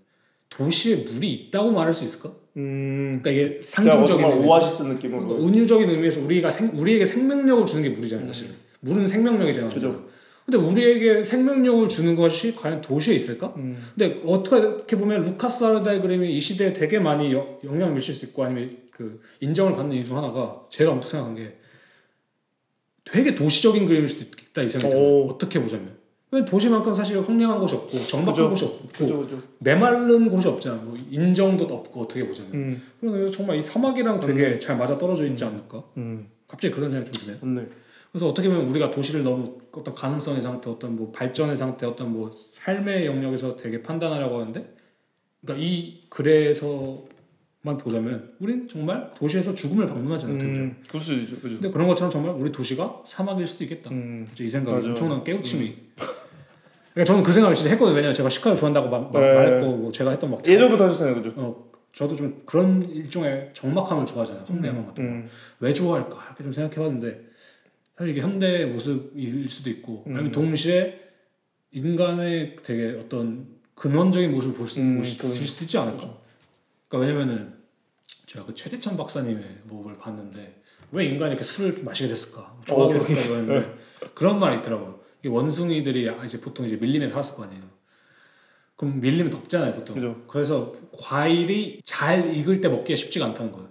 [0.50, 2.34] 도시에 물이 있다고 말할 수 있을까?
[2.58, 3.20] 음.
[3.22, 5.28] 그러니까 이게 상징적인 의미에서 오아시스 느낌으로.
[5.28, 8.48] 그러니까 은유적인 의미에서 우리가 생, 우리에게 생명력을 주는 게 물이잖아요, 사실.
[8.80, 9.72] 물은 생명력이잖아요.
[9.72, 10.10] 그죠.
[10.44, 13.54] 근데 우리에게 생명력을 주는 것이 과연 도시에 있을까?
[13.58, 13.78] 음.
[13.96, 18.76] 근데 어떻게 보면 루카스 아르다이그램이 이 시대에 되게 많이 여- 영향을 미칠 수 있고 아니면
[18.90, 21.58] 그 인정을 받는 이유 중 하나가 제가 언뜻 생각한 게
[23.06, 25.08] 되게 도시적인 그림일 수도 있다 이 생각이 들어요.
[25.08, 25.28] 오.
[25.30, 25.99] 어떻게 보자면.
[26.32, 28.50] 왜 도시만큼 사실 황량한 곳이 없고 정막한.
[28.50, 29.42] 곳이 없고 그죠 그죠.
[29.60, 30.76] 메마른 곳이 없잖아.
[30.78, 32.54] 뭐 인정도 없고 어떻게 보자면.
[32.54, 32.82] 음.
[33.02, 35.84] 그래서 정말 이 사막이랑 되게 잘 맞아 떨어져 있지 않을까?
[35.98, 36.30] 음.
[36.48, 37.56] 갑자기 그런 생각이 좀 드네요.
[37.56, 37.70] 맞네.
[38.12, 42.32] 그래서 어떻게 보면 우리가 도시를 너무 어떤 가능성의 상태, 어떤 뭐 발전의 상태, 어떤 뭐
[42.32, 44.76] 삶의 영역에서 되게 판단하려고 하는데,
[45.42, 50.40] 그러니까 이 글에서만 보자면, 우린 정말 도시에서 죽음을 방문하잖아요.
[50.40, 50.84] 음.
[50.88, 51.36] 그럴 수 있죠.
[51.40, 51.56] 그죠.
[51.56, 53.92] 근데 그런 것처럼 정말 우리 도시가 사막일 수도 있겠다.
[53.92, 54.28] 음.
[54.34, 54.88] 이제 이 생각이.
[54.88, 55.76] 엄청난 깨우침이.
[56.94, 57.96] 그러니까 저는 그 생각을 진짜 했거든요.
[57.96, 59.34] 왜냐면 제가 시카를 좋아한다고 막, 막 네.
[59.34, 61.16] 말했고, 뭐 제가 했던 막 예전부터 하셨잖아요.
[61.16, 61.34] 그죠.
[61.38, 64.46] 어, 저도 좀 그런 일종의 정막함을 좋아하잖아요.
[64.48, 65.12] 황량함 같은 거.
[65.12, 65.30] 음.
[65.60, 67.30] 왜 좋아할까 이렇게 좀 생각해봤는데
[67.98, 70.14] 사실 이게 현대의 모습일 수도 있고 음.
[70.16, 71.00] 아니면 동시에
[71.72, 76.18] 인간의 되게 어떤 근원적인 모습을 볼 수 음, 있을 수도 있지 않을까
[76.88, 77.54] 그러니까 왜냐면은
[78.26, 80.62] 제가 그 최대찬 박사님의 뭐를 봤는데
[80.92, 83.76] 왜 인간이 이렇게 술을 마시게 됐을까 좋아하게 어, 됐을까 이랬는데
[84.16, 87.64] 그런 말이 있더라고요 이 원숭이들이 아, 이제 보통 이제 밀림에 살았을 거 아니에요
[88.76, 90.16] 그럼 밀림이 덥잖아요 보통 그죠.
[90.28, 93.68] 그래서 과일이 잘 익을 때 먹기가 쉽지가 않다는 거예요.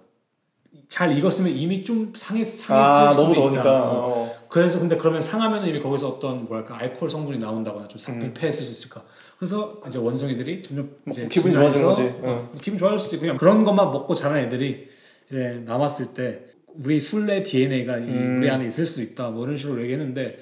[0.89, 3.63] 잘 익었으면 이미 좀 상했 상했을 아 수도 너무 있다.
[3.63, 3.91] 더우니까.
[3.91, 4.09] 어.
[4.25, 4.47] 어.
[4.51, 8.19] 그래서 근데 그러면 상하면 이미 거기서 어떤 뭐랄까 알코올 성분이 나온다거나 좀 사- 음.
[8.19, 9.03] 부패했을 수 있을까.
[9.39, 12.03] 그래서 이제 원숭이들이 점점 이제 기분이 좋아지는 거지.
[12.23, 14.89] 어, 기분 좋아질 수도 있고 그냥 그런 것만 먹고 자란 애들이
[15.31, 18.37] 이제 남았을 때 우리 술래 DNA가 음.
[18.39, 19.31] 우리 안에 있을 수 있다.
[19.31, 20.39] 뭐 이런 식으로 얘기했는데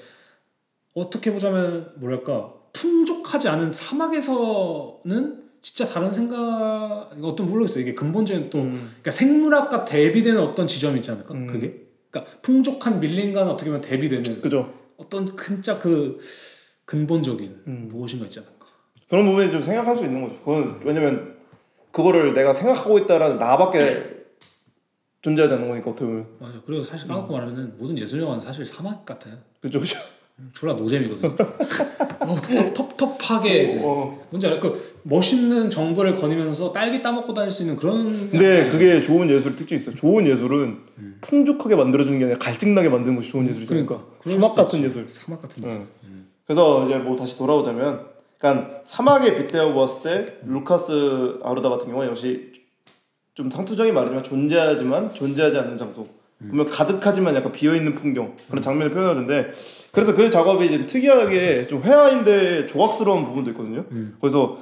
[0.97, 7.83] 어떻게 보자면 뭐랄까 풍족하지 않은 사막에서는 진짜 다른 생각 어떤 모르겠어요.
[7.83, 8.71] 이게 근본적인 또 음.
[8.71, 11.35] 그러니까 생물학과 대비되는 어떤 지점이 있지 않을까?
[11.35, 11.45] 음.
[11.47, 14.73] 그게 그러니까 풍족한 밀림과는 어떻게 보면 대비되는 그죠.
[14.97, 16.19] 어떤 진짜 그
[16.85, 17.87] 근본적인 음.
[17.91, 18.65] 무엇인가 있지 않을까?
[19.07, 20.39] 그런 부분에 좀 생각할 수 있는 거죠.
[20.39, 21.37] 그건 왜냐면
[21.91, 24.17] 그거를 내가 생각하고 있다라는 나밖에
[25.21, 26.61] 존재하지 않는 거니까 어떻게 보면 맞아.
[26.65, 29.37] 그리고 사실 까놓고 말하면은 모든 예술 영화는 사실 사막 같아요.
[29.61, 29.97] 그죠 그죠.
[30.53, 31.35] 졸라 노잼이거든요.
[32.19, 34.19] 어, 텁텁, 텁텁하게 이제 어.
[34.29, 34.59] 뭔지 알아?
[34.59, 38.05] 그 멋있는 정글을 거니면서 딸기 따먹고 다닐 수 있는 그런.
[38.29, 39.95] 근데 그게 좋은 예술 특징이 있어요.
[39.95, 41.17] 좋은 예술은 음.
[41.21, 43.67] 풍족하게 만들어주는 게 아니라 갈증나게 만드는 것이 좋은 예술이죠.
[43.69, 44.85] 그러니까 사막 같은 있지.
[44.85, 45.09] 예술.
[45.09, 45.81] 사막 같은 예술.
[46.03, 46.27] 응.
[46.45, 48.05] 그래서 이제 뭐 다시 돌아오자면,
[48.37, 52.51] 그러니까 사막에 빗대어 보았을 때 루카스 아르다 같은 경우는 역시
[53.33, 56.07] 좀 상투적인 말이지만 존재하지만 존재하지 않는 장소.
[56.39, 59.51] 보면 가득하지만 약간 비어 있는 풍경 그런 장면을 표현하는데
[59.97, 63.83] 그래서 그 작업이 좀 특이하게 좀 회화인데 조각스러운 부분도 있거든요.
[63.89, 64.15] 음.
[64.21, 64.59] 그래서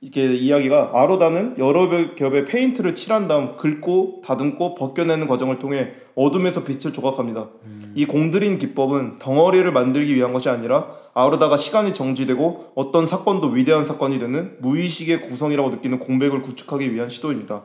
[0.00, 6.94] 이게 이야기가 아로다는 여러 겹의 페인트를 칠한 다음 긁고 다듬고 벗겨내는 과정을 통해 어둠에서 빛을
[6.94, 7.50] 조각합니다.
[7.94, 14.18] 이 공들인 기법은 덩어리를 만들기 위한 것이 아니라 아로다가 시간이 정지되고 어떤 사건도 위대한 사건이
[14.18, 17.64] 되는 무의식의 구성이라고 느끼는 공백을 구축하기 위한 시도입니다.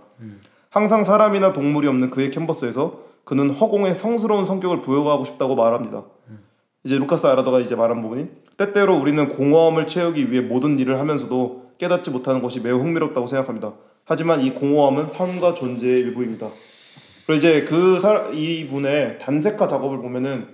[0.69, 6.03] 항상 사람이나 동물이 없는 그의 캔버스에서 그는 허공에 성스러운 성격을 부여하고 싶다고 말합니다.
[6.85, 8.27] 이제 루카스 아루다가 이제 말한 부분이
[8.57, 13.73] 때때로 우리는 공허함을 채우기 위해 모든 일을 하면서도 깨닫지 못하는 것이 매우 흥미롭다고 생각합니다.
[14.05, 16.49] 하지만 이 공허함은 삶과 존재의 일부입니다.
[17.25, 20.47] 그리고 이제 그 사, 이분의 단색화 작업을 보면은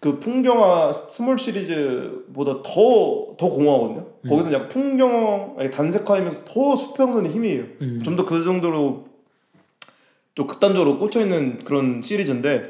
[0.00, 4.06] 그 풍경화 small 시리즈보다 더 더 공허하거든요.
[4.28, 7.64] 거기서 약간 풍경 아니 단색화이면서 더 수평선의 힘이에요.
[7.82, 8.00] 음.
[8.02, 9.06] 좀더 그 정도로
[10.34, 12.62] 좀 극단적으로 꽂혀 있는 그런 시리즈인데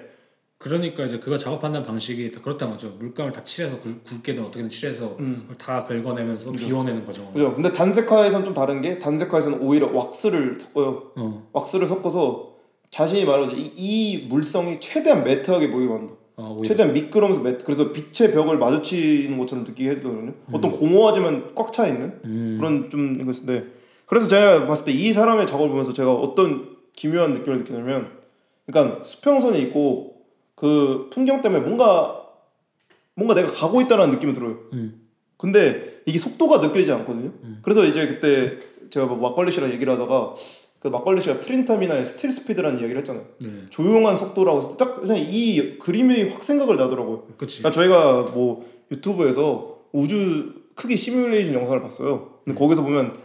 [0.58, 2.94] 그러니까 이제 그가 작업한다는 방식이 다 그렇다는 거죠.
[2.98, 5.48] 물감을 다 칠해서 굵, 굵게든 어떻게든 칠해서 음.
[5.58, 7.30] 다 긁어내면서 비워내는 과정.
[7.32, 7.54] 그죠?
[7.54, 11.10] 근데 단색화에선 좀 다른 게 단색화에서는 오히려 왁스를 섞어요.
[11.16, 12.54] 어, 왁스를 섞어서
[12.90, 16.14] 자신이 말하는 이, 이 물성이 최대한 매트하게 보이게 만든다.
[16.36, 16.68] 어 오히려.
[16.68, 17.64] 최대한 미끄러면서 매트.
[17.64, 20.32] 그래서 빛의 벽을 마주치는 것처럼 느끼게 해주거든요.
[20.52, 22.56] 어떤 공허하지만 꽉 차 있는 음.
[22.58, 23.64] 그런 좀 이것인데
[24.06, 28.12] 그래서 제가 봤을 때 이 사람의 작업을 보면서 제가 어떤 기묘한 느낌을 느끼냐면
[28.66, 30.13] 그러니까 수평선이 있고
[30.64, 32.26] 그 풍경 때문에 뭔가
[33.14, 34.60] 뭔가 내가 가고 있다는 느낌이 들어요.
[34.72, 35.02] 음.
[35.36, 37.32] 근데 이게 속도가 느껴지지 않거든요.
[37.42, 37.58] 음.
[37.60, 38.58] 그래서 이제 그때
[38.88, 40.32] 제가 뭐 막걸리 씨랑 얘기를 하다가
[40.80, 41.76] 그 막걸리 씨가 트린 T.
[41.76, 43.26] 민하의 still speed라는 이야기를 했잖아요.
[43.42, 43.48] 네.
[43.68, 47.26] 조용한 속도라고 해서 딱 그냥 이 그림이 확 생각을 나더라고요.
[47.36, 47.58] 그렇지.
[47.58, 52.38] 그러니까 저희가 뭐 유튜브에서 우주 크기 시뮬레이션 영상을 봤어요.
[52.42, 53.18] 근데 거기서 보면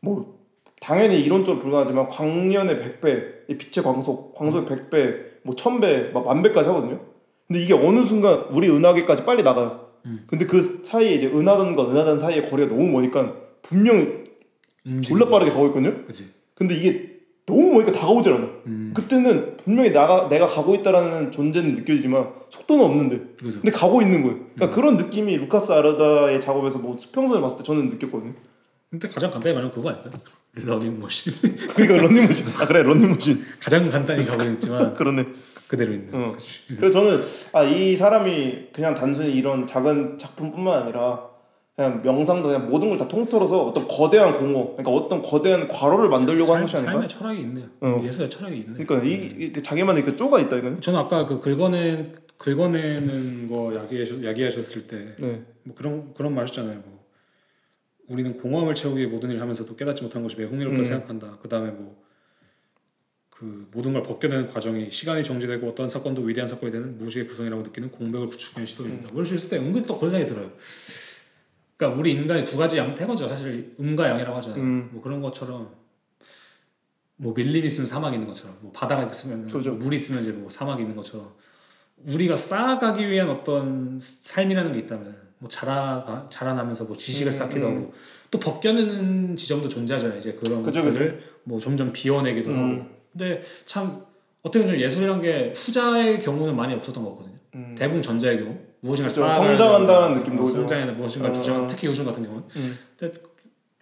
[0.00, 0.38] 뭐
[0.82, 7.00] 당연히 이론적으로 불가하지만 광년의 100배, 이 빛의 광속, 광속의 100배, 뭐 1000배, 막 만배까지 하거든요.
[7.46, 9.88] 근데 이게 어느 순간 우리 은하계까지 빨리 나가요.
[10.06, 10.24] 음.
[10.26, 14.24] 근데 그 사이에 이제 은하단과 은하단 사이의 거리가 너무 머니까 분명
[14.86, 15.02] 음.
[15.02, 16.02] 졸라 빠르게 가고 있거든요.
[16.04, 16.30] 그렇지.
[16.54, 17.14] 근데 이게
[17.46, 18.44] 너무 머니까 다가오질 않아.
[18.66, 18.92] 음.
[18.94, 23.60] 그때는 분명히 나가 내가 가고 있다라는 존재는 느껴지지만 속도는 없는데 그죠.
[23.60, 24.38] 근데 가고 있는 거예요.
[24.54, 28.32] 그러니까 그런 느낌이 루카스 아르다의 작업에서 뭐 수평선을 봤을 때 저는 느꼈거든요.
[28.94, 30.12] 근데 가장 간단히 말하면 그거 아닐까요?
[30.54, 31.32] 러닝머신.
[31.74, 32.46] 그러니까 런닝머신.
[32.60, 33.44] 아 그래 런닝머신.
[33.60, 35.26] 가장 간단히 가고 있지만 그러네.
[35.66, 36.14] 그대로 있는.
[36.14, 36.32] 어.
[36.32, 36.76] 그치.
[36.76, 37.20] 그래서 저는
[37.54, 41.26] 아 이 사람이 그냥 단순히 이런 작은 작품뿐만 아니라
[41.74, 46.52] 그냥 명상도 그냥 모든 걸 다 통틀어서 어떤 거대한 공허, 그러니까 어떤 거대한 과로를 만들려고
[46.52, 46.92] 하는 것이 삶- 아닌가?
[46.92, 47.66] 삶의 철학이 있네요.
[47.80, 48.00] 어.
[48.04, 48.84] 예술의 철학이 있네.
[48.84, 49.12] 그러니까 이,
[49.48, 50.80] 이 자기만의 그 쪼가 있다 이거는.
[50.80, 55.42] 저는 아까 그 긁어내 긁어내는 거 야기하셨, 야기하셨을 때뭐 네.
[55.74, 56.74] 그런 그런 말이잖아요.
[56.84, 56.93] 뭐
[58.08, 60.84] 우리는 공허함을 채우기 위해 모든 일을 하면서도 깨닫지 못한 것이 매우 흥미롭다고 음.
[60.84, 61.38] 생각한다.
[61.40, 62.04] 그 다음에 뭐
[63.34, 67.90] 그 모든 걸 벗겨내는 과정이 시간이 정지되고 어떤 사건도 위대한 사건이 되는 무의식의 구성이라고 느끼는
[67.90, 69.08] 공백을 구축하는 시도입니다.
[69.08, 70.52] 뭐 이럴 수 있을 때 은근히 또 그런 생각이 들어요.
[71.76, 73.28] 그러니까 우리 인간이 두 가지 양 태거죠.
[73.28, 74.60] 사실 음과 양이라고 하잖아요.
[74.62, 74.88] 음.
[74.92, 75.74] 뭐 그런 것처럼
[77.16, 79.48] 뭐 밀림 있으면 사막이 있는 것처럼 뭐 바다가 있으면.
[79.48, 81.34] 뭐 물이 있으면 이제 뭐 사막이 있는 것처럼
[82.06, 87.76] 우리가 쌓아가기 위한 어떤 삶이라는 게 있다면 뭐 자라가 자라나면서 뭐 지식을 음, 쌓기도 음.
[87.76, 87.92] 하고
[88.30, 90.18] 또 벗겨내는 지점도 존재하잖아요.
[90.18, 92.56] 이제 그런 그죠, 것들을 뭐 점점 비워내기도 음.
[92.80, 92.86] 하고.
[93.12, 94.02] 근데 참
[94.42, 97.34] 어떻게 보면 예술이란 게 후자의 경우는 많이 없었던 거거든요.
[97.56, 97.74] 음.
[97.76, 99.10] 대부분 전자의 경우 무엇인가.
[99.10, 100.46] 쌓아가는 성장한다는 거, 느낌도 어.
[100.46, 101.32] 성장이나 무엇인가 어.
[101.32, 102.78] 주장 특히 요즘 같은 경우는 음.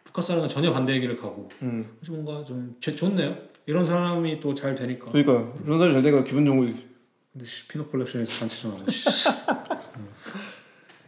[0.06, 1.96] 루카스는 전혀 반대의 길을 가고 음.
[2.08, 3.36] 뭔가 좀 제- 좋네요.
[3.66, 5.12] 이런 사람이 또 잘 되니까.
[5.12, 6.88] 그러니까 이런 사람이 잘 되니까 기분 좋은 거지.
[7.32, 9.08] 근데 씨, 피넛 컬렉션에서 단체전 하고 씨.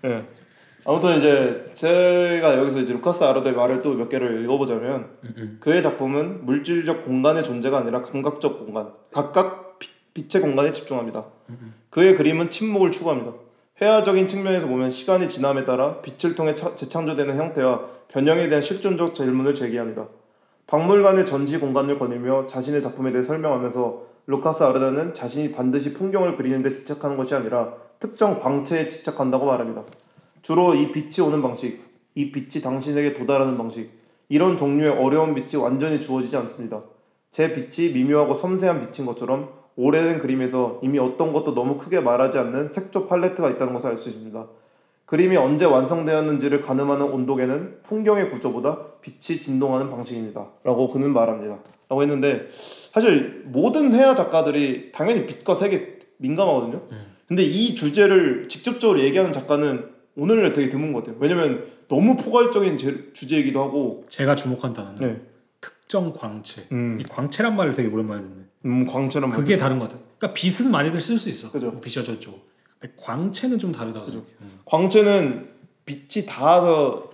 [0.04, 0.24] 예.
[0.86, 6.44] 아무튼 이제 제가 여기서 이제 루카스 아르도의 말을 또 몇 개를 읽어보자면 음, 그의 작품은
[6.44, 11.24] 물질적 공간의 존재가 아니라 감각적 공간, 각각 비- 빛의 공간에 집중합니다.
[11.90, 13.32] 그의 그림은 침묵을 추구합니다.
[13.80, 19.54] 회화적인 측면에서 보면 시간이 지남에 따라 빛을 통해 차- 재창조되는 형태와 변형에 대한 실존적 질문을
[19.54, 20.06] 제기합니다.
[20.66, 26.70] 박물관의 전시 공간을 거닐며 자신의 작품에 대해 설명하면서 루카스 아르다는 자신이 반드시 풍경을 그리는 데
[26.70, 29.82] 집착하는 것이 아니라 특정 광채에 집착한다고 말합니다.
[30.44, 31.82] 주로 이 빛이 오는 방식,
[32.14, 33.90] 이 빛이 당신에게 도달하는 방식,
[34.28, 36.82] 이런 종류의 어려운 빛이 완전히 주어지지 않습니다.
[37.30, 42.72] 제 빛이 미묘하고 섬세한 빛인 것처럼 오래된 그림에서 이미 어떤 것도 너무 크게 말하지 않는
[42.72, 44.46] 색조 팔레트가 있다는 것을 알 수 있습니다.
[45.06, 50.46] 그림이 언제 완성되었는지를 가늠하는 온도계는 풍경의 구조보다 빛이 진동하는 방식입니다.
[50.62, 51.58] 라고 그는 말합니다.
[51.88, 56.82] 라고 했는데 사실 모든 회화 작가들이 당연히 빛과 색에 민감하거든요.
[57.28, 61.16] 근데 이 주제를 직접적으로 얘기하는 작가는 오늘날 되게 드문 것 같아요.
[61.20, 65.20] 왜냐면 너무 포괄적인 제- 주제이기도 하고 제가 주목한 단어는 네.
[65.60, 66.62] 특정 광채.
[66.72, 68.34] 음, 이 광채란 말을 되게 오랜만에 듣네.
[68.66, 69.38] 음 광채란 말.
[69.38, 70.02] 그게 다른 것 같아.
[70.18, 71.50] 그러니까 빛은 많이들 쓸 수 있어.
[71.50, 71.70] 그죠.
[71.70, 72.48] 뭐 빛이 저쪽.
[72.96, 74.26] 광채는 좀 다르다고 생각해.
[74.42, 74.58] 음.
[74.66, 75.48] 광채는
[75.86, 77.10] 빛이 닿아서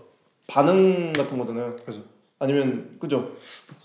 [0.46, 1.76] 반응 같은 거잖아요.
[1.86, 2.03] 그죠.
[2.38, 3.32] 아니면 그죠?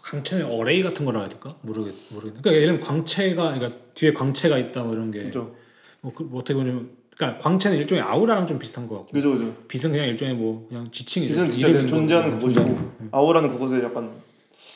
[0.03, 1.55] 광채는 어레이 같은 거라 해야 될까?
[1.61, 2.41] 모르겠 모르겠네.
[2.41, 5.55] 그러니까 예를 들면 광채가 그러니까 뒤에 광채가 있다 뭐 이런 게 그죠?
[6.01, 9.31] 뭐, 그, 뭐 어떻게 보면 그러니까 광채는 일종의 아우라랑 좀 비슷한 것 같고 그죠?
[9.31, 9.53] 그죠?
[9.67, 11.33] 빛은 그냥 일종의 뭐 그냥 지칭이죠.
[11.33, 12.29] 빛은 진짜 그냥 존재하는.
[12.35, 13.17] 그것이고 존재하는 거.
[13.17, 14.09] 아우라는 그것에 약간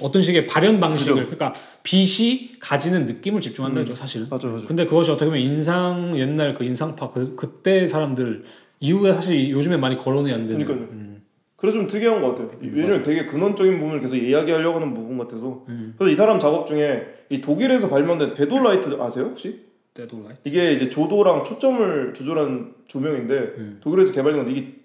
[0.01, 1.35] 어떤 식의 발현 방식을 그죠.
[1.35, 4.27] 그러니까 빛이 가지는 느낌을 집중한다는 거죠 사실은.
[4.29, 4.65] 맞아 맞아.
[4.65, 8.45] 근데 그것이 어떻게 보면 인상 옛날 그 인상파 그, 그때 사람들
[8.79, 10.63] 이후에 사실 요즘에 많이 거론이 안 되는.
[10.63, 10.89] 그러니까요.
[10.91, 11.23] 음.
[11.57, 12.51] 그래서 좀 특이한 것 같아요.
[12.61, 15.65] 왜냐면 되게 근원적인 부분을 계속 이야기하려고 하는 부분 같아서.
[15.67, 15.93] 음.
[15.97, 19.68] 그래서 이 사람 작업 중에 이 독일에서 발명된 Dedolight 아세요 혹시?
[20.07, 20.35] 라이.
[20.43, 23.79] 이게 이제 조도랑 초점을 조절한 조명인데 음.
[23.81, 24.75] 독일에서 개발된 건데 이게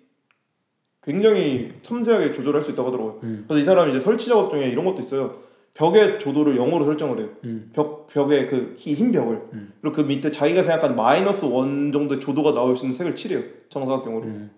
[1.03, 3.21] 굉장히 섬세하게 조절할 수 있다고 하더라고요.
[3.25, 3.45] 음.
[3.47, 5.43] 그래서 이 사람이 이제 설치 작업 중에 이런 것도 있어요.
[5.75, 7.29] 벽의 조도를 0으로 설정을 해요.
[7.45, 7.71] 음.
[7.75, 9.73] 벽 벽의 그 흰 벽을 음.
[9.81, 13.43] 그리고 그 밑에 자기가 생각한 마이너스 one 정도의 조도가 나올 수 있는 색을 칠해요.
[13.71, 14.25] 정사각형으로.
[14.25, 14.51] 음.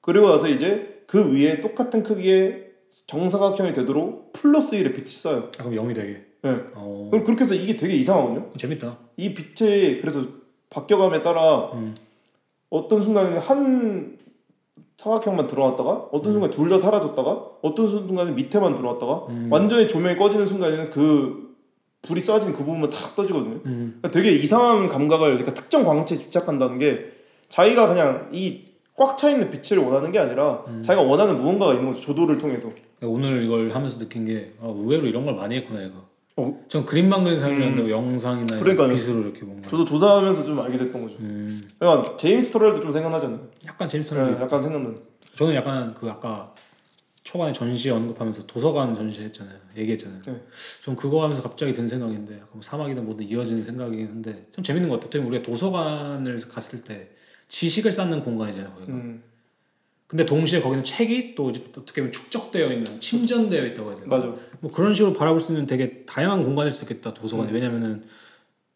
[0.00, 2.70] 그리고 나서 이제 그 위에 똑같은 크기의
[3.06, 5.50] 정사각형이 되도록 플러스 1의 빛을 써요.
[5.58, 6.24] 아, 그럼 0이 되게.
[6.42, 6.50] 네.
[6.74, 7.08] 어.
[7.10, 8.50] 그럼 그렇게 해서 이게 되게 이상하거든요.
[8.56, 8.98] 재밌다.
[9.16, 10.24] 이 빛이 그래서
[10.70, 11.94] 바뀌어감에 따라 음.
[12.70, 14.18] 어떤 순간에는 한
[14.96, 19.48] 사각형만 들어왔다가 어떤 순간 둘다 사라졌다가 어떤 순간에 밑에만 들어왔다가 음.
[19.50, 21.56] 완전히 조명이 꺼지는 순간에는 그
[22.02, 23.60] 불이 쏴진 그 부분만 탁 떠지거든요.
[23.66, 23.98] 음.
[24.00, 27.12] 그러니까 되게 이상한 감각을 그러니까 특정 광채에 집착한다는 게
[27.48, 30.82] 자기가 그냥 이 꽉 차 있는 빛을 원하는 게 아니라 음.
[30.82, 32.02] 자기가 원하는 무언가가 있는 거죠.
[32.02, 32.70] 조도를 통해서.
[33.02, 35.94] 오늘 이걸 하면서 느낀 게 아, 의외로 이런 걸 많이 했구나 얘가.
[36.36, 36.64] 어.
[36.68, 37.68] 전 그림만 그리는 사람이 음.
[37.68, 38.88] 한다고 영상이나 그러니까요.
[38.88, 39.68] 빛으로 이렇게 뭔가.
[39.68, 41.16] 저도 조사하면서 좀 알게 됐던 거죠.
[41.20, 41.68] 음.
[41.78, 43.48] 그러니까 제임스 토렐도 좀 생각나지 않나요?
[43.66, 44.98] 약간 재밌었는데 네, 약간 생각나는.
[45.34, 46.54] 저는 약간 그 아까
[47.22, 49.56] 초반에 전시 언급하면서 도서관 전시 했잖아요.
[49.76, 50.22] 얘기했잖아요.
[50.22, 50.42] 네.
[50.84, 54.88] 전 그거 하면서 갑자기 든 생각인데 약간 뭐 사막이든 뭐든 이어지는 생각이긴 한데 참 재밌는
[54.90, 55.26] 것 같아요.
[55.26, 57.10] 우리가 도서관을 갔을 때
[57.48, 58.72] 지식을 쌓는 공간이잖아요.
[58.72, 58.92] 거기가.
[58.92, 59.22] 음,
[60.12, 64.08] 근데 동시에 거기는 책이 또 어떻게 보면 축적되어 있는 침전되어 있다고 해야 되나?
[64.14, 64.34] 맞아.
[64.60, 67.54] 뭐 그런 식으로 바라볼 수 있는 되게 다양한 공간일 수 있겠다 도서관이 음.
[67.54, 68.02] 왜냐면은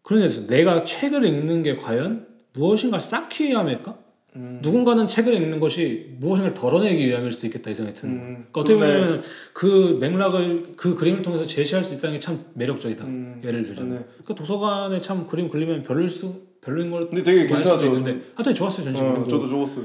[0.00, 3.98] 그런 데서 내가 책을 읽는 게 과연 무엇인가 쌓기 위함일까?
[4.36, 8.28] 음, 누군가는 책을 읽는 것이 무엇인가를 덜어내기 위함일 수도 있겠다 이 생각이 드는 거예요.
[8.30, 8.98] 음, 그러니까 어떻게 그러네.
[9.04, 9.22] 보면
[9.52, 13.04] 그 맥락을 그 그림을 통해서 제시할 수 있다는 게 참 매력적이다.
[13.04, 13.90] 음, 예를 들자면.
[13.98, 14.04] 네.
[14.24, 17.84] 그러니까 도서관에 참 그림 그리면 별일 수 별로인 걸 근데 되게 괜찮았죠.
[17.88, 19.84] 있는데 하여튼 좋았어요 전시 어, 저도 좋았어요.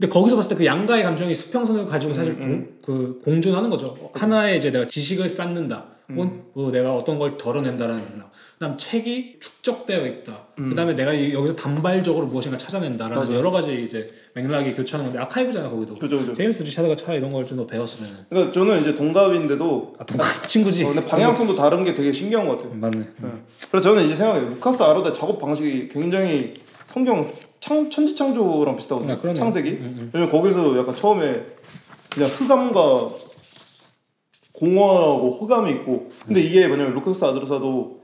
[0.00, 4.10] 근데 거기서 봤을 때 그 양가의 감정이 수평선을 가지고 사실 음, 공, 그 공존하는 거죠.
[4.14, 5.84] 하나의 이제 내가 지식을 쌓는다.
[6.08, 6.14] 음.
[6.16, 8.30] 혹은 뭐 내가 어떤 걸 덜어낸다라는 맥락.
[8.58, 10.46] 그다음 책이 축적되어 있다.
[10.58, 10.70] 음.
[10.70, 13.36] 그다음에 내가 이- 여기서 단발적으로 무엇인가 찾아낸다라는 맞아요.
[13.38, 15.94] 여러 가지 이제 맥락이 교차하는 건데 아카이브잖아 거기도.
[15.96, 16.32] 그죠 그죠.
[16.34, 18.26] 제임스 리차드가 차 이런 걸 좀 더 배웠으면.
[18.30, 20.84] 그러니까 저는 이제 동갑인데도 아 동갑 친구지.
[20.84, 22.72] 어, 근데 방향성도 다른 게 되게 신기한 것 같아요.
[22.74, 22.98] 맞네.
[22.98, 23.28] 네.
[23.70, 24.48] 그래서 저는 이제 생각해요.
[24.48, 26.54] 루카스 아로다의 작업 방식이 굉장히
[26.86, 27.30] 성경
[27.60, 29.12] 창, 천지창조랑 비슷하거든요.
[29.12, 29.34] 아.
[29.34, 29.70] 창세기.
[29.70, 30.10] 음, 음.
[30.12, 31.44] 왜냐면 거기서 약간 처음에
[32.12, 33.10] 그냥 흑암과
[34.52, 38.00] 공허하고 흑암이 있고 근데 이게 뭐냐면 루카스 아드르사도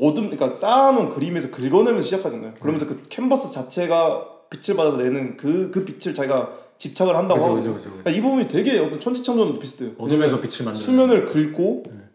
[0.00, 2.54] 어둠 그러니까 쌓아놓은 그림에서 긁어내면서 시작하잖아요.
[2.60, 7.74] 그러면서 그 캔버스 자체가 빛을 받아서 내는 그 그 빛을 자기가 집착을 한다고 그죠, 하거든요.
[7.74, 8.02] 그죠, 그죠, 그죠.
[8.04, 9.92] 그러니까 이 부분이 되게 어떤 천지창조랑 비슷해요.
[9.98, 10.74] 어둠에서 빛을 만드는.
[10.76, 12.05] 수면을 긁고 음.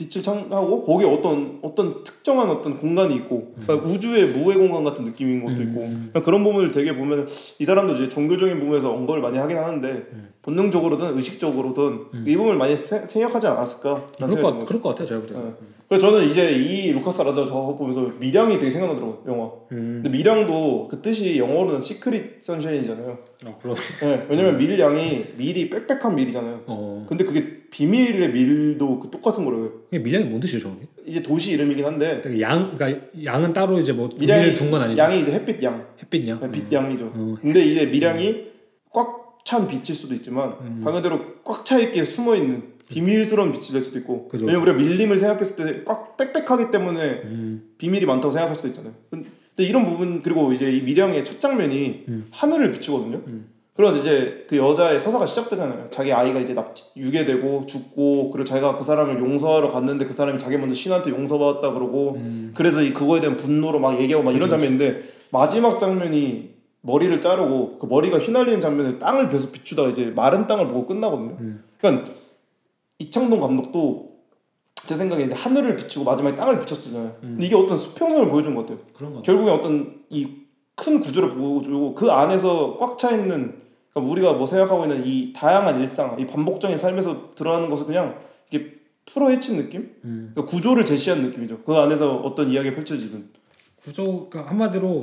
[0.00, 3.62] 빛을 창하고 거기에 어떤 어떤 특정한 어떤 공간이 있고 음.
[3.62, 7.26] 그러니까 우주의 무의 공간 같은 느낌인 것도 있고 그러니까 그런 부분을 되게 보면
[7.58, 10.28] 이 사람도 이제 종교적인 부분에서 언급을 많이 하긴 하는데 음.
[10.42, 14.64] 본능적으로든 의식적으로든 이 부분을 많이 세- 생각하지 않았을까 그럴 것.
[14.64, 15.44] 그럴 것 같아 제가 볼 때는.
[15.48, 15.52] 네.
[15.88, 20.00] 그래서 저는 이제 이 루카스 아루다 작업 보면서 밀양이 되게 생각나더라고요 영화 음.
[20.02, 23.74] 근데 밀양도 그 뜻이 영어로는 Secret Sunshine이잖아요 아 그러.
[23.74, 27.04] 네, 왜냐면 밀양이 밀이 빽빽한 밀이잖아요 어.
[27.08, 29.70] 근데 그게 비밀의 밀도 그 똑같은 거래요.
[29.92, 30.86] 이게 밀양이 뭔 뜻이죠, 저게?
[31.06, 35.00] 이제 도시 이름이긴 한데 양, 그러니까 양은 따로 이제 뭐 밀양이 의미를 둔건 아니죠.
[35.02, 36.50] 양이 이제 햇빛 양, 햇빛 양.
[36.50, 37.12] 빛 양이죠.
[37.14, 37.34] 어.
[37.40, 38.44] 근데 이제 밀양이
[38.92, 40.80] 꽉 찬 빛일 수도 있지만 음.
[40.84, 44.46] 방금 대로 꽉 차 있게 숨어 있는 비밀스러운 빛이 될 수도 있고 그죠.
[44.46, 47.70] 왜냐면 우리가 밀림을 생각했을 때 꽉 빽빽하기 때문에 음.
[47.78, 48.92] 비밀이 많다고 생각할 수도 있잖아요.
[49.10, 49.28] 근데
[49.58, 52.26] 이런 부분 그리고 이제 이 밀양의 첫 장면이 음.
[52.32, 53.22] 하늘을 비추거든요.
[53.26, 53.46] 음.
[53.74, 55.86] 그래서 이제 그 여자의 서사가 시작되잖아요.
[55.90, 60.58] 자기 아이가 이제 납치, 유괴되고 죽고 그리고 자기가 그 사람을 용서하러 갔는데 그 사람이 자기
[60.58, 62.52] 먼저 신한테 용서받았다 그러고 음.
[62.54, 66.50] 그래서 이 그거에 대한 분노로 막 얘기하고 막 이런 장면인데 마지막 장면이
[66.82, 71.36] 머리를 자르고 그 머리가 휘날리는 장면을 땅을 베서 비추다가 이제 마른 땅을 보고 끝나거든요.
[71.40, 71.64] 음.
[71.78, 72.12] 그러니까
[72.98, 74.10] 이창동 감독도
[74.74, 77.16] 제 생각에 이제 하늘을 비추고 마지막에 땅을 비췄잖아요.
[77.22, 77.38] 음.
[77.40, 78.78] 이게 어떤 수평선을 보여준 것 같아요.
[78.94, 79.22] 그런 거.
[79.22, 80.40] 결국에 어떤 이
[80.80, 83.60] 큰 구조를 보여주고 그 안에서 꽉 차 있는
[83.92, 88.18] 그러니까 우리가 뭐 생각하고 있는 이 다양한 일상, 이 반복적인 삶에서 드러나는 것을 그냥
[88.50, 88.72] 이게
[89.04, 89.94] 풀어 헤친 느낌?
[90.04, 90.30] 음.
[90.34, 91.62] 그러니까 구조를 제시한 느낌이죠.
[91.64, 93.28] 그 안에서 어떤 이야기가 펼쳐지든.
[93.76, 95.02] 구조, 그러니까 한마디로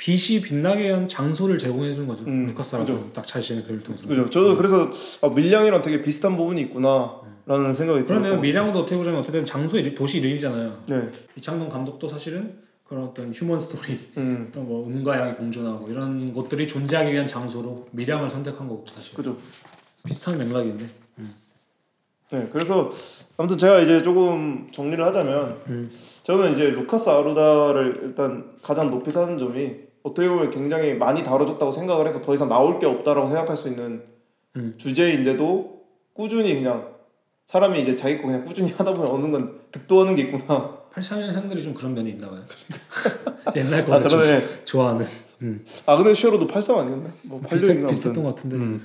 [0.00, 2.24] 빛이 빛나게 위한 장소를 제공해 주는 거죠.
[2.24, 4.08] 음, 루카스라고 딱 자신의 글을 통해서.
[4.08, 4.30] 그죠?
[4.30, 4.90] 저도 그래서
[5.20, 8.30] 아, 밀양이랑 되게 비슷한 부분이 있구나라는 생각이 그러네요.
[8.30, 8.40] 들었고.
[8.40, 10.84] 밀양도 어떻게 보자면 어쨌든 장소 이름, 도시 이름이잖아요.
[10.86, 12.54] 네, 이창동 감독도 사실은
[12.88, 17.88] 그런 어떤 human story, 음, 어떤 뭐 음과 양이 공존하고 이런 것들이 존재하기 위한 장소로
[17.90, 19.36] 밀양을 선택한 거고 사실 그죠.
[20.06, 20.86] 비슷한 맥락인데.
[22.32, 22.90] 네, 그래서
[23.36, 25.90] 아무튼 제가 이제 조금 정리를 하자면 음.
[26.22, 32.06] 저는 이제 루카스 아루다를 일단 가장 높이 사는 점이 어떻게 보면 굉장히 많이 다뤄졌다고 생각을
[32.08, 34.02] 해서 더 이상 나올 게 없다라고 생각할 수 있는
[34.56, 34.74] 음.
[34.78, 35.82] 주제인데도
[36.14, 36.88] 꾸준히 그냥
[37.46, 40.78] 사람이 이제 자기 거 그냥 꾸준히 하다 보면 어느 순간 득도하는 게 있구나.
[40.94, 42.42] 84년생들이 좀 그런 면이 있나 봐요.
[43.56, 44.64] 옛날 아 거를 좀 그러네.
[44.64, 45.06] 좋아하는.
[45.42, 45.64] 음.
[45.86, 47.10] 아그네 쉐로도 83 아니었나?
[47.22, 48.56] 뭐 86인가 비슷했던 것 같은데.
[48.56, 48.84] 음.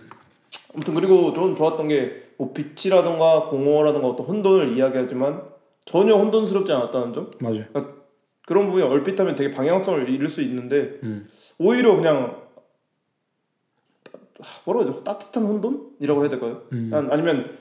[0.73, 5.41] 아무튼 그리고 좀 좋았던 게 뭐 빛이라던가 공허라던가 어떤 혼돈을 이야기하지만
[5.85, 7.63] 전혀 혼돈스럽지 않았다는 점 맞아요.
[7.73, 8.04] 그
[8.53, 11.27] 런 부분이 얼핏하면 되게 방향성을 잃을 수 있는데 음.
[11.57, 12.43] 오히려 그냥
[14.65, 16.61] 뭐라 그러죠 따뜻한 혼돈이라고 해야 될까요?
[16.73, 16.91] 음.
[16.93, 17.57] 아- 아니면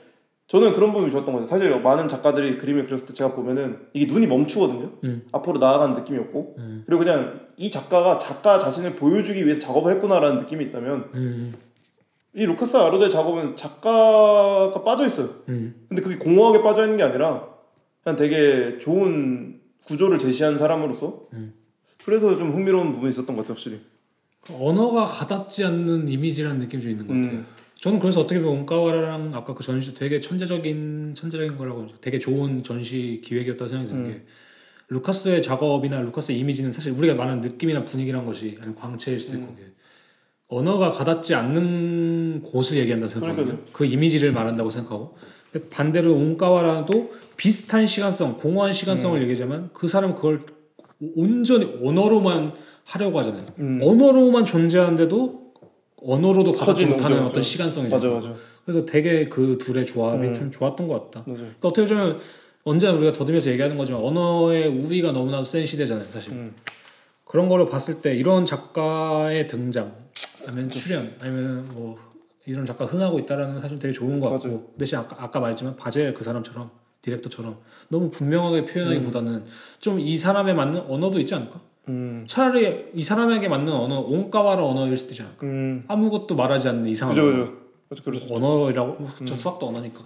[0.47, 4.27] 저는 그런 부분이 좋았던 거죠 사실 많은 작가들이 그림을 그렸을 때 제가 보면은 이게 눈이
[4.27, 5.25] 멈추거든요 음.
[5.31, 6.83] 앞으로 나아가는 느낌이 없고 음.
[6.85, 11.53] 그리고 그냥 이 작가가 작가 자신을 보여주기 위해서 작업을 했구나라는 느낌이 있다면 음.
[12.35, 15.29] 이 루카스 아로드의 작업은 작가가 빠져 있어요.
[15.47, 15.85] 음.
[15.87, 17.47] 근데 그게 공허하게 빠져 있는 게 아니라
[18.03, 21.53] 그냥 되게 좋은 구조를 제시한 사람으로서 음.
[22.03, 23.81] 그래서 좀 흥미로운 부분이 있었던 것 같아요, 확실히.
[24.41, 27.39] 그 언어가 가닿지 않는 이미지라는 느낌이 좀 있는 것 같아요.
[27.39, 27.45] 음.
[27.75, 33.21] 저는 그래서 어떻게 보면 온가와라랑 아까 그 전시도 되게 천재적인 천재적인 거라고 되게 좋은 전시
[33.23, 34.11] 기획이었다고 생각이 드는 음.
[34.11, 34.25] 게
[34.87, 39.73] 루카스의 작업이나 루카스의 이미지는 사실 우리가 말하는 느낌이나 분위기란 것이 아니면 광채일 수도 있고 음.
[40.47, 43.45] 언어가 가닿지 않는 곳을 얘기한다고 생각하거든요.
[43.45, 43.73] 그러니까요.
[43.73, 45.17] 그 이미지를 말한다고 생각하고
[45.69, 48.73] 반대로 온가와라도 비슷한 시간성, 공허한 음.
[48.73, 50.41] 시간성을 얘기하자면 그 사람은 그걸
[51.15, 52.53] 온전히 언어로만
[52.83, 53.45] 하려고 하잖아요.
[53.59, 53.79] 음.
[53.81, 55.45] 언어로만 존재하는데도
[56.03, 57.41] 언어로도 커진 못하는 어떤.
[57.41, 57.95] 시간성이죠.
[57.95, 58.33] 맞아, 맞아.
[58.63, 60.33] 그래서 되게 그 둘의 조합이 음.
[60.33, 61.23] 참 좋았던 것 같다.
[61.27, 61.41] 맞아.
[61.41, 62.19] 그러니까 어떻게 보면
[62.63, 66.33] 언제나 우리가 더듬여서 얘기하는 거지만 언어의 우리가 너무나도 센 시대잖아요, 사실.
[66.33, 66.55] 음.
[67.23, 69.93] 그런 거를 봤을 때 이런 작가의 등장,
[70.47, 71.97] 아니면 출연, 아니면 뭐
[72.45, 74.63] 이런 작가 흥하고 있다라는 건 사실 되게 좋은 것 같고 맞아요.
[74.77, 76.69] 대신 아까, 아까 말했지만 바젤 그 사람처럼
[77.01, 77.57] 디렉터처럼
[77.89, 79.43] 너무 분명하게 표현하기보다는
[79.79, 81.59] 좀이 사람에 맞는 언어도 있지 않을까?
[81.87, 82.25] 음.
[82.27, 85.45] 차라리 이 사람에게 맞는 언어, 온카와라 언어일 수도 있지 않을까?
[85.45, 85.83] 음.
[85.87, 87.45] 아무것도 말하지 않는 이상한 그죠, 언어.
[87.89, 88.11] 그죠.
[88.25, 88.35] 있죠.
[88.35, 89.99] 언어라고 뭐, 저 수학도 언어니까.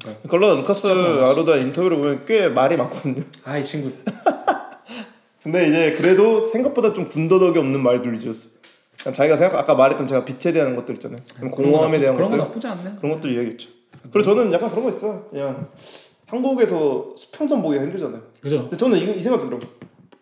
[0.00, 0.86] 그러니까 컬러 루카스.
[0.88, 3.22] 아루다 인터뷰를 보면 꽤 말이 많거든요.
[3.44, 3.90] 아 이 친구
[5.42, 8.48] 근데 이제 그래도 생각보다 좀 군더더기 없는 말들 위주였어.
[8.48, 8.63] 그냥
[9.12, 11.18] 자기가 생각 아까 말했던 제가 빛에 대한 것들 있잖아요.
[11.50, 12.48] 공허함에 대한 그런 거 것들.
[12.48, 12.96] 나쁘지 않네.
[13.00, 13.70] 그런 것들 이야기했죠.
[14.12, 15.26] 그리고 저는 약간 그런 거 있어요.
[15.30, 15.68] 그냥
[16.26, 18.20] 한국에서 수평선 보기가 힘들잖아요.
[18.40, 18.62] 그죠?
[18.62, 19.64] 근데 저는 이, 이 생각 들더라고.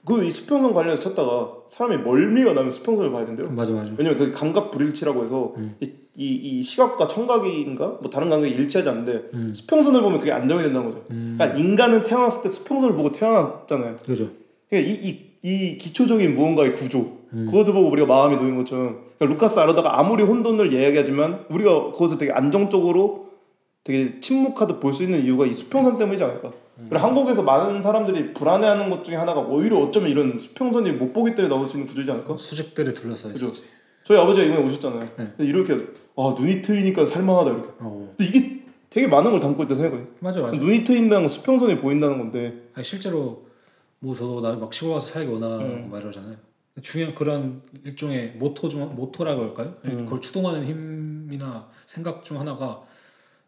[0.05, 3.55] 그이 수평선 관련해서 찾다가 사람이 멀미가 나면 수평선을 봐야 된대요.
[3.55, 3.93] 맞아 맞아.
[3.97, 5.76] 왜냐면 그 감각 불일치라고 해서 음.
[5.80, 9.53] 이, 이, 이 시각과 청각인가 뭐 다른 감각이 일치하지 않는데 음.
[9.55, 11.05] 수평선을 보면 그게 안정이 된다는 거죠.
[11.11, 11.37] 음.
[11.39, 13.97] 그러니까 인간은 태어났을 때 수평선을 보고 태어났잖아요.
[14.05, 14.28] 그죠.
[14.73, 17.47] 그러니까 이, 이, 이 기초적인 무언가의 구조 음.
[17.51, 22.33] 그것을 보고 우리가 마음이 놓인 것처럼 그러니까 루카스 아르다가 아무리 혼돈을 이야기하지만 우리가 그것을 되게
[22.33, 23.27] 안정적으로
[23.85, 26.87] 되게 침묵하듯 볼 수 있는 이유가 이 수평선 때문이지 않을까 음.
[26.89, 31.49] 그리고 한국에서 많은 사람들이 불안해하는 것 중에 하나가 오히려 어쩌면 이런 수평선이 못 보기 때문에
[31.55, 33.49] 나올 수 있는 구조지 않을까 수직들에 둘러싸여 그죠.
[33.49, 33.64] 있지.
[34.05, 35.29] 저희 아버지가 이번에 오셨잖아요 네.
[35.41, 35.75] 이렇게
[36.16, 40.41] 아 눈이 트이니까 살만하다 이렇게 어 근데 이게 되게 많은 걸 담고 있다 생각해요 맞아
[40.41, 40.57] 맞아.
[40.59, 43.43] 눈이 트인다는 건 수평선이 보인다는 건데 아니, 실제로
[44.03, 45.88] 뭐 저도 나 막 시골 가서 살기 원하고 음.
[45.90, 46.36] 막 이러잖아요.
[46.82, 49.76] 중요한 그런 일종의 모토 중 모토라고 할까요?
[49.84, 50.05] 음.
[50.05, 52.82] 그걸 추동하는 힘이나 생각 중 하나가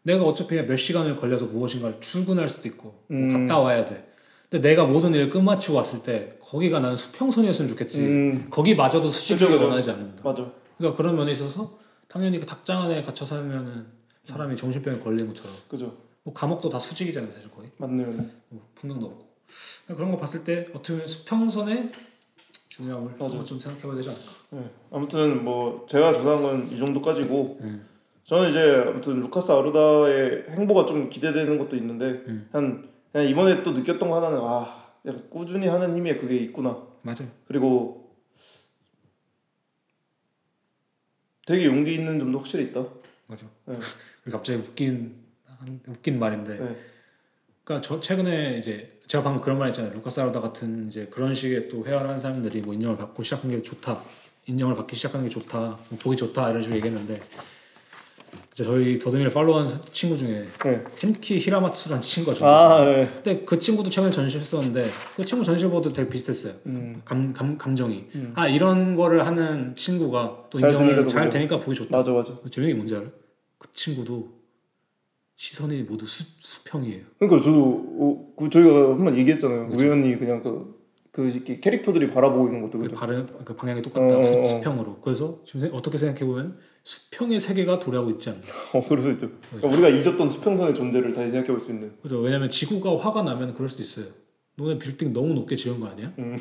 [0.03, 3.27] 내가 어차피 몇 시간을 걸려서 무엇인가를 출근할 수도 있고 뭐 음.
[3.45, 4.11] 갔다 와야 돼.
[4.49, 7.99] 근데 내가 모든 일을 끝마치고 왔을 때 거기가 나는 수평선이었으면 좋겠지.
[7.99, 9.57] 음 거기마저도 수직을.
[9.57, 10.23] 원하지 않는다.
[10.23, 10.49] 맞아.
[10.77, 11.77] 그러니까 그런 면에 있어서
[12.07, 13.87] 당연히 그 닭장 안에 갇혀 살면은
[14.23, 15.97] 사람이 정신병에 걸리는 것처럼 그죠.
[16.23, 18.07] 뭐 감옥도 다 수직이잖아요 사실 거의 맞네요.
[18.49, 19.24] 뭐 풍경도 없고
[19.87, 21.91] 그런 거 봤을 때 어떻게 보면 수평선의
[22.69, 23.43] 중요함을 맞아.
[23.43, 24.31] 좀 생각해봐야 되지 않을까.
[24.51, 24.69] 네.
[24.91, 27.87] 아무튼 뭐 제가 조사한 건 이 정도까지고 음.
[28.25, 32.49] 저는 이제 아무튼 루카스 아루다의 행보가 좀 기대되는 것도 있는데 음.
[32.51, 36.85] 한 그냥 이번에 또 느꼈던 거 하나는 아 약간 꾸준히 하는 힘에 그게 있구나.
[37.03, 37.29] 맞아요.
[37.47, 38.15] 그리고
[41.45, 42.83] 되게 용기 있는 점도 확실히 있다.
[43.27, 43.45] 맞아.
[43.65, 43.77] 네.
[44.31, 46.75] 갑자기 웃긴 한- 웃긴 말인데, 네.
[47.63, 49.93] 그러니까 저 최근에 이제 제가 방금 그런 말 했잖아요.
[49.93, 53.61] 루카스 아루다 같은 이제 그런 식의 또 회화를 하는 사람들이 뭐 인정을 받고 시작한 게
[53.61, 54.01] 좋다,
[54.47, 57.19] 인정을 받기 시작하는 게 좋다, 뭐 보기 좋다 이런 식으로 얘기했는데,
[58.55, 60.83] 저희 더듬이를 팔로우한 친구 중에 네.
[60.95, 62.49] 텐키 히라마츠라는 친구가 있어요.
[62.49, 63.09] 아 네.
[63.15, 66.53] 근데 그 친구도 최근에 전시했었는데 그 친구 전시보도 되게 비슷했어요.
[66.67, 71.29] 음 감, 감, 감정이 아 이런 거를 하는 친구가 또잘 인정을 되니까 더 잘.
[71.29, 71.97] 되니까 보기 좋다.
[71.97, 72.33] 맞아 맞아.
[72.49, 73.05] 재밌는 게 뭔지 알아?
[73.57, 74.34] 그 친구도
[75.35, 77.01] 시선이 모두 수, 수평이에요.
[77.19, 79.69] 그러니까 저도 어, 그 저희가 한 번 얘기했잖아요.
[79.73, 80.75] 우연히 그냥 그,
[81.11, 82.87] 그 이렇게 캐릭터들이 바라보고 있는 것도 그.
[82.89, 84.17] 발음 그 방향이 똑같다.
[84.17, 84.43] 어, 수, 어, 어.
[84.45, 84.99] 수평으로.
[85.01, 88.41] 그래서 지금 생- 어떻게 생각해 보면 수평의 세계가 도래하고 있지 않나.
[88.73, 89.29] 어 그럴 수 있죠.
[89.49, 91.93] 그러니까 우리가 잊었던 수평선의 존재를 다시 생각해 볼 수 있는.
[92.01, 92.19] 그죠?
[92.19, 94.05] 왜냐면 지구가 화가 나면 그럴 수도 있어요.
[94.57, 96.13] 너네 빌딩 너무 높게 지은 거 아니야?
[96.17, 96.39] 음.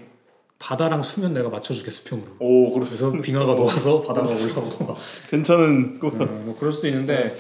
[0.61, 2.29] 바다랑 수면 내가 맞춰줄게 수평으로.
[2.39, 3.11] 오 그래서.
[3.11, 4.95] 빙하가 녹아서 바다가 올라오고.
[5.31, 6.09] 괜찮은 거.
[6.09, 6.11] 어,
[6.45, 7.35] 뭐 그럴 수도 있는데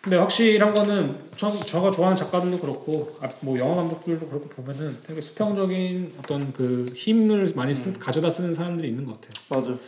[0.00, 5.20] 근데 확실한 거는 저, 저가 좋아하는 작가들도 그렇고 아, 뭐 영화 감독들도 그렇고 보면은 되게
[5.20, 9.60] 수평적인 어떤 그 힘을 많이 쓰, 가져다 쓰는 사람들이 있는 것 같아요.
[9.60, 9.78] 맞아.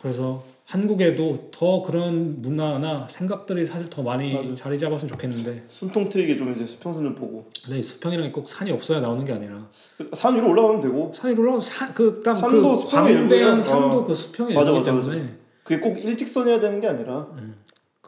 [0.00, 4.54] 그래서 한국에도 더 그런 문화나 생각들이 사실 더 많이 맞아.
[4.54, 9.00] 자리 잡았으면 좋겠는데 숨통 트이게 좀 이제 수평선을 보고 근데 이 수평이라는 게꼭 산이 없어야
[9.00, 9.68] 나오는 게 아니라
[10.14, 13.60] 산 위로 올라가면 되고 산이 올라가서 산그딱 산도 그 수평의 광대한?
[13.60, 14.04] 산도 어.
[14.04, 17.28] 그 수평의 맞아, 일부이기 맞아, 때문에 그게 꼭 일직선이어야 되는 게 아니라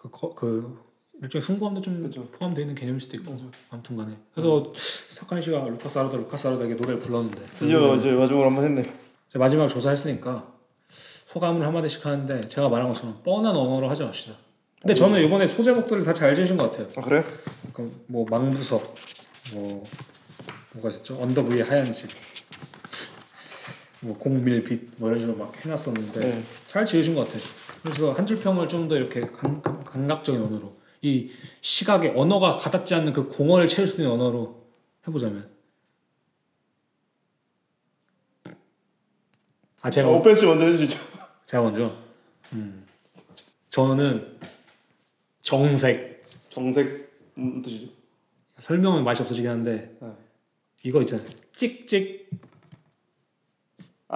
[0.05, 0.79] 그, 거- 그
[1.23, 2.27] 일종의 승부함도 좀 그죠.
[2.33, 3.45] 포함되어 있는 개념일 수도 있고 맞아.
[3.71, 8.93] 아무튼간에 그래서 사카이 씨가 루카스 아르다 루카스 아르다에게 노래를 불렀는데 드디어 이제 마지막으로 한번 했네.
[9.35, 10.47] 마지막 조사했으니까
[10.89, 14.35] 소감을 한마디씩 하는데 제가 말한 것처럼 뻔한 언어로 하지 맙시다.
[14.83, 16.89] 근데 저는 이번에 소제목들을 다 잘 지으신 것 같아요.
[16.97, 17.25] 아 그래?
[17.73, 18.95] 그러니까 뭐 망부석,
[19.55, 19.85] 뭐
[20.73, 21.19] 뭐가 있었죠?
[21.21, 22.09] 언덕 위에 하얀 집,
[24.05, 26.43] 뭐 공밀빛 뭐 이런 식으로 막 해놨었는데 네.
[26.69, 27.43] 잘 지으신 것 같아요.
[27.83, 31.31] 그래서 한 줄 평을 좀 더 이렇게 감, 감, 감각적인 언어로 이
[31.63, 34.63] 시각의 언어가 가닿지 않는 그 공허를 채울 수 있는 언어로
[35.09, 35.49] 해보자면
[39.81, 40.99] 아 제가 오펜 씨 먼저 해주시죠.
[41.47, 41.97] 제가 먼저
[42.53, 42.87] 음,
[43.71, 44.39] 저는
[45.43, 47.89] 정색 정색 음, 뜻이죠.
[48.59, 50.09] 설명은 맛이 없어지긴 한데 네.
[50.85, 52.31] 이거 있잖아요 찍찍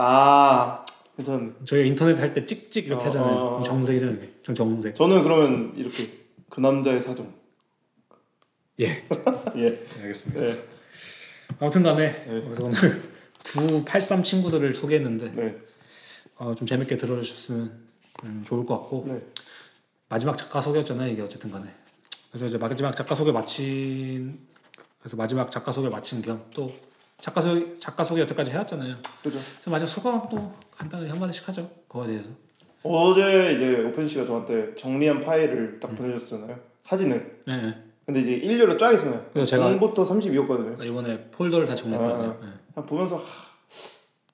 [0.01, 0.85] 아
[1.17, 1.53] 괜찮네.
[1.65, 3.63] 저희가 인터넷 할 때 찍찍 이렇게 어, 하잖아요 어, 어.
[3.65, 6.05] 정색이잖아요 이게 전 정색 저는 그러면 이렇게
[6.49, 7.33] 그 남자의 사정.
[8.81, 8.87] 예
[9.57, 9.87] 예.
[10.01, 10.65] 알겠습니다 네.
[11.59, 12.43] 아무튼 간에 네.
[12.45, 13.03] 그래서 오늘
[13.43, 15.57] 두 83 친구들을 소개했는데 네.
[16.37, 17.87] 어, 좀 재밌게 들어주셨으면
[18.25, 19.21] 음, 좋을 것 같고 네.
[20.09, 21.69] 마지막 작가 소개였잖아요 이게 어쨌든 간에
[22.31, 24.39] 그래서 이제 마지막 작가 소개 마친
[25.01, 26.71] 그래서 마지막 작가 소개 마친 겸 또
[27.19, 29.39] 작가 소개 작가 소개 여태까지 해왔잖아요 그죠.
[29.39, 32.31] 그래서 마지막 소감 또 간단하게 한 마디씩 하죠 그거에 대해서
[32.83, 36.59] 어제 이제 오펜 씨가 저한테 정리한 파일을 딱 보내줬잖아요.
[36.81, 37.41] 사진을.
[37.47, 37.75] 네, 네.
[38.07, 39.27] 근데 이제 일렬로 쫙 있어요.
[39.33, 40.77] 그래서 제가 0부터 32였거든요.
[40.77, 42.49] 그러니까 이번에 폴더를 다 정리했거든요 네.
[42.73, 43.23] 그냥 보면서 하,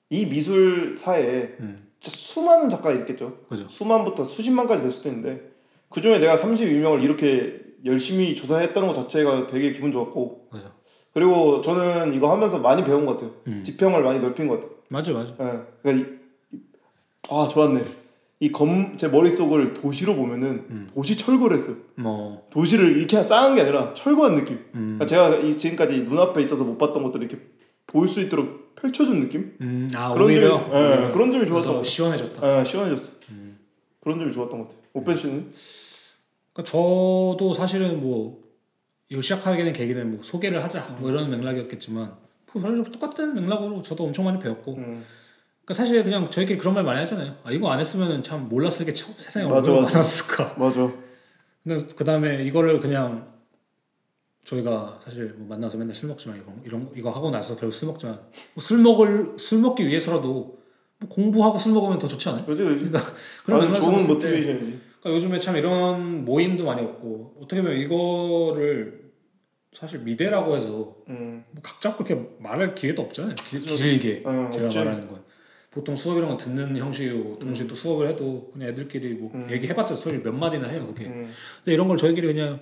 [0.09, 1.87] 이 미술사에 음.
[1.99, 3.39] 진짜 수많은 작가가 있겠죠.
[3.49, 5.51] 그죠 수만부터 수십만까지 될 수도 있는데
[5.89, 10.71] 그 중에 내가 32명을 이렇게 열심히 조사했다는 것 자체가 되게 기분 좋았고 그죠
[11.15, 13.31] 그리고 저는 이거 하면서 많이 배운 것 같아요.
[13.47, 13.63] 음.
[13.63, 14.71] 지평을 많이 넓힌 것 같아요.
[14.89, 15.59] 맞아 맞아 예.
[15.81, 16.11] 그러니까
[16.51, 16.59] 이,
[17.29, 17.83] 아 좋았네.
[18.41, 20.89] 이 검 제 머릿속을 도시로 보면은 음.
[20.93, 21.77] 도시 철거를 했어요.
[21.95, 24.55] 뭐 도시를 이렇게 쌓은 게 아니라 철거한 느낌.
[24.75, 24.97] 음.
[24.99, 27.41] 그러니까 제가 이 지금까지 눈앞에 있어서 못 봤던 것들을 이렇게
[27.87, 29.55] 볼 수 있도록 펼쳐준 느낌?
[29.61, 32.59] 음, 아 그런 오히려 점이, 예, 그런 점이 좋았던 더것 시원해졌다 같아요.
[32.59, 33.11] 예, 시원해졌어.
[33.29, 33.57] 음.
[34.01, 34.81] 그런 점이 좋았던 것 같아요.
[34.93, 35.51] 오펜 씨는?
[36.51, 38.43] 그러니까 저도 사실은 뭐
[39.09, 42.13] 이걸 시작하게 된 계기는 뭐 소개를 하자 뭐 이런 맥락이었겠지만
[42.53, 45.03] 뭐 별로 똑같은 맥락으로 저도 엄청 많이 배웠고 음.
[45.63, 47.35] 그러니까 사실 그냥 저희끼리 그런 말 많이 하잖아요.
[47.43, 49.93] 아 이거 안 했으면 참 몰랐을 게 참, 세상에 맞아, 얼마나 맞아.
[49.97, 50.55] 많았을까.
[50.57, 50.91] 맞아.
[51.63, 53.33] 근데 그 다음에 이거를 그냥
[54.45, 58.15] 저희가 사실 뭐 만나서 맨날 술 먹지만 이런 이런 이거 하고 나서 결국 술 먹지만
[58.53, 60.59] 뭐 술 먹을 술 먹기 위해서라도
[60.99, 62.45] 뭐 공부하고 술 먹으면 더 좋지 않아요?
[62.45, 62.91] 그렇지, 그렇지.
[63.45, 64.79] 그런 아주 맥락에서 좋은 모티베이션이지.
[65.05, 69.05] 그러니까 요즘에 참 이런 모임도 많이 없고 어떻게 보면 이거를
[69.71, 71.43] 사실 미대라고 해서 음.
[71.51, 73.35] 뭐 각자 그렇게 말할 기회도 없잖아요.
[73.35, 74.77] 길- 길게 어, 제가 없지.
[74.79, 75.21] 말하는 건
[75.69, 79.47] 보통 수업 이런 거 듣는 형식이고 동시에 또 수업을 해도 그냥 애들끼리 뭐 음.
[79.51, 81.05] 얘기해봤자 소리 몇 마디나 해요 그게.
[81.05, 81.29] 음.
[81.57, 82.59] 근데 이런 걸 저희끼리 그냥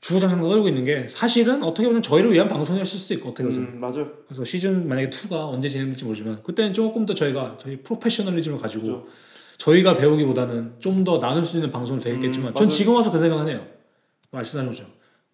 [0.00, 3.78] 주구장창 떠들고 있는 게 사실은 어떻게 보면 저희를 위한 방송이었을 수도 있고 어떻게 보면 음,
[3.80, 4.12] 맞아요.
[4.28, 9.06] 그래서 시즌 만약에 2가 언제 진행될지 모르지만 그때는 조금 더 저희가 저희 프로페셔널리즘을 가지고 그죠.
[9.60, 12.68] 저희가 배우기보다는 좀 더 나눌 수 있는 방송이 되겠지만 음, 전.
[12.68, 13.60] 지금 와서 그 생각은 해요.
[14.32, 14.84] 아시다는 거죠.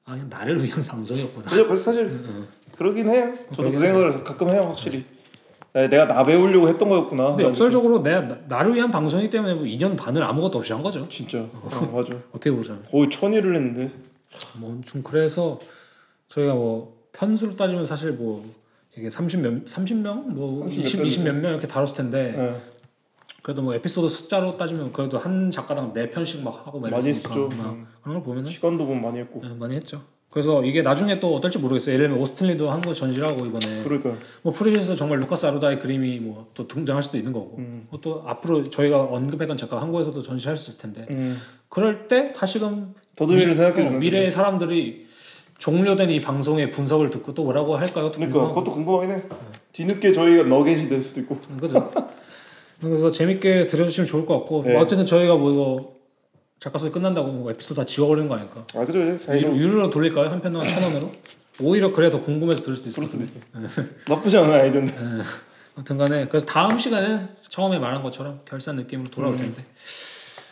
[0.04, 1.46] 아 그냥 나를 위한 방송이었구나.
[1.48, 2.46] 그래서 사실 응.
[2.76, 3.32] 그러긴 해요.
[3.52, 5.04] 저도 그 생각을 가끔 해요, 확실히.
[5.72, 7.28] 네, 내가 나 배우려고 했던 거였구나.
[7.30, 11.06] 근데 역설적으로 내가 나- 나를 위한 방송이기 때문에 뭐 2년 반을 아무것도 없이 한 거죠.
[11.08, 11.38] 진짜.
[11.40, 12.16] 어, 맞아.
[12.32, 13.90] 어떻게 보자면 거의 천일을 했는데.
[14.58, 15.60] 뭐좀 그래서
[16.28, 18.44] 저희가 뭐 편수로 따지면 사실 뭐
[18.96, 22.56] 이게 30몇 30명 뭐 30몇 20, 명20 몇 명 이렇게 다뤘을 텐데 네.
[23.46, 27.48] 그래도 뭐 에피소드 숫자로 따지면 그래도 한 작가당 네 편씩 막 하고 막 많이 했었죠.
[27.56, 27.86] 막 음.
[28.02, 29.40] 그런 걸 보면은 시간도 보면 많이 했고.
[29.40, 30.02] 네, 많이 했죠.
[30.30, 31.94] 그래서 이게 나중에 또 어떨지 모르겠어요.
[31.94, 34.14] 예를 들면 오스틴리도 한거 전시하고 이번에 그러니까.
[34.42, 37.86] 뭐 Frieze에서 정말 루카스 아루다의 그림이 뭐 또 등장할 수도 있는 거고 음.
[37.90, 41.38] 뭐또 앞으로 저희가 언급했던 작가 한국에서도 전시할 수 있을 텐데 음.
[41.68, 44.00] 그럴 때 다시금 더듬이를 생각해 어, 주는.
[44.00, 45.06] 미래의 사람들이
[45.58, 48.06] 종료된 이 방송의 분석을 듣고 또 뭐라고 할까요?
[48.06, 48.54] 또 그러니까 궁금하고.
[48.54, 49.22] 그것도 궁금하긴 해.
[49.70, 51.38] 뒤늦게 저희가 너겟이 될 수도 있고.
[51.60, 51.92] 그죠?
[52.80, 54.72] 그래서 재밌게 들어주시면 좋을 것 같고 네.
[54.74, 55.96] 뭐 어쨌든 저희가 뭐 이거
[56.60, 58.66] 작가 소리 끝난다고 뭐 에피소드 다 지워버리는 거 아닐까?
[58.74, 59.00] 아 그죠.
[59.00, 60.30] 유료, 자기좀 유료로 돌릴까요?
[60.30, 61.10] 한 편당 천 원으로?
[61.60, 63.86] 오히려 그래 더 궁금해서 들을 수도 있을 것 같아요.
[64.08, 64.94] 나쁘지 않은 아이디어인데.
[65.76, 69.38] 아무튼간에 그래서 다음 시간에 처음에 말한 것처럼 결산 느낌으로 돌아올 음.
[69.38, 69.64] 텐데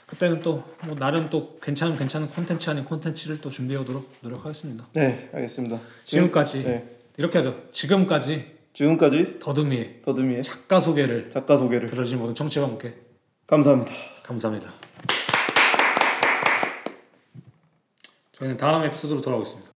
[0.07, 4.87] 그때는 또 뭐 나름 또 괜찮은 괜찮은 콘텐츠 아닌 콘텐츠를 또 준비해 오도록 노력하겠습니다.
[4.93, 5.81] 네, 알겠습니다.
[6.05, 6.85] 지금까지 네.
[7.17, 7.57] 이렇게 하죠.
[7.73, 12.97] 지금까지 지금까지 더듬이의 더듬이의 작가 소개를 작가 소개를 들어주신 모든 청취자와 함께
[13.47, 13.93] 감사합니다.
[14.25, 14.73] 감사합니다.
[18.33, 19.74] 저희는 다음 에피소드로 돌아오겠습니다.